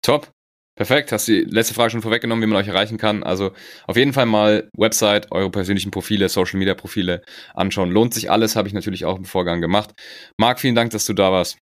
[0.03, 0.31] Top.
[0.75, 3.23] Perfekt, hast die letzte Frage schon vorweggenommen, wie man euch erreichen kann.
[3.23, 3.51] Also
[3.87, 7.21] auf jeden Fall mal Website, eure persönlichen Profile, Social Media Profile
[7.53, 7.91] anschauen.
[7.91, 9.91] Lohnt sich alles, habe ich natürlich auch im Vorgang gemacht.
[10.37, 11.57] Marc, vielen Dank, dass du da warst.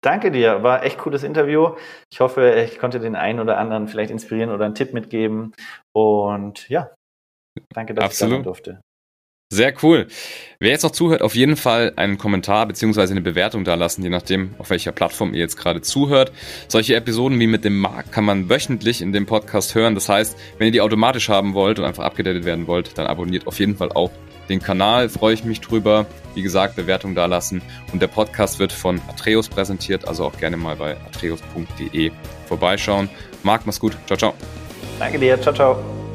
[0.00, 1.74] Danke dir, war echt cooles Interview.
[2.12, 5.52] Ich hoffe, ich konnte den einen oder anderen vielleicht inspirieren oder einen Tipp mitgeben.
[5.92, 6.94] Und ja,
[7.74, 8.12] danke, dass Absolut.
[8.12, 8.80] ich da sein durfte.
[9.50, 10.08] Sehr cool.
[10.60, 14.10] Wer jetzt noch zuhört, auf jeden Fall einen Kommentar beziehungsweise eine Bewertung da lassen, je
[14.10, 16.32] nachdem, auf welcher Plattform ihr jetzt gerade zuhört.
[16.68, 19.94] Solche Episoden wie mit dem Markt kann man wöchentlich in dem Podcast hören.
[19.94, 23.46] Das heißt, wenn ihr die automatisch haben wollt und einfach abgedatet werden wollt, dann abonniert
[23.46, 24.10] auf jeden Fall auch
[24.50, 25.08] den Kanal.
[25.08, 26.04] Freue ich mich drüber.
[26.34, 27.62] Wie gesagt, Bewertung da lassen.
[27.92, 32.10] Und der Podcast wird von Atreus präsentiert, also auch gerne mal bei atreus.de
[32.46, 33.08] vorbeischauen.
[33.42, 33.96] Marc, mach's gut.
[34.06, 34.34] Ciao, ciao.
[34.98, 35.40] Danke dir.
[35.40, 36.07] Ciao, ciao.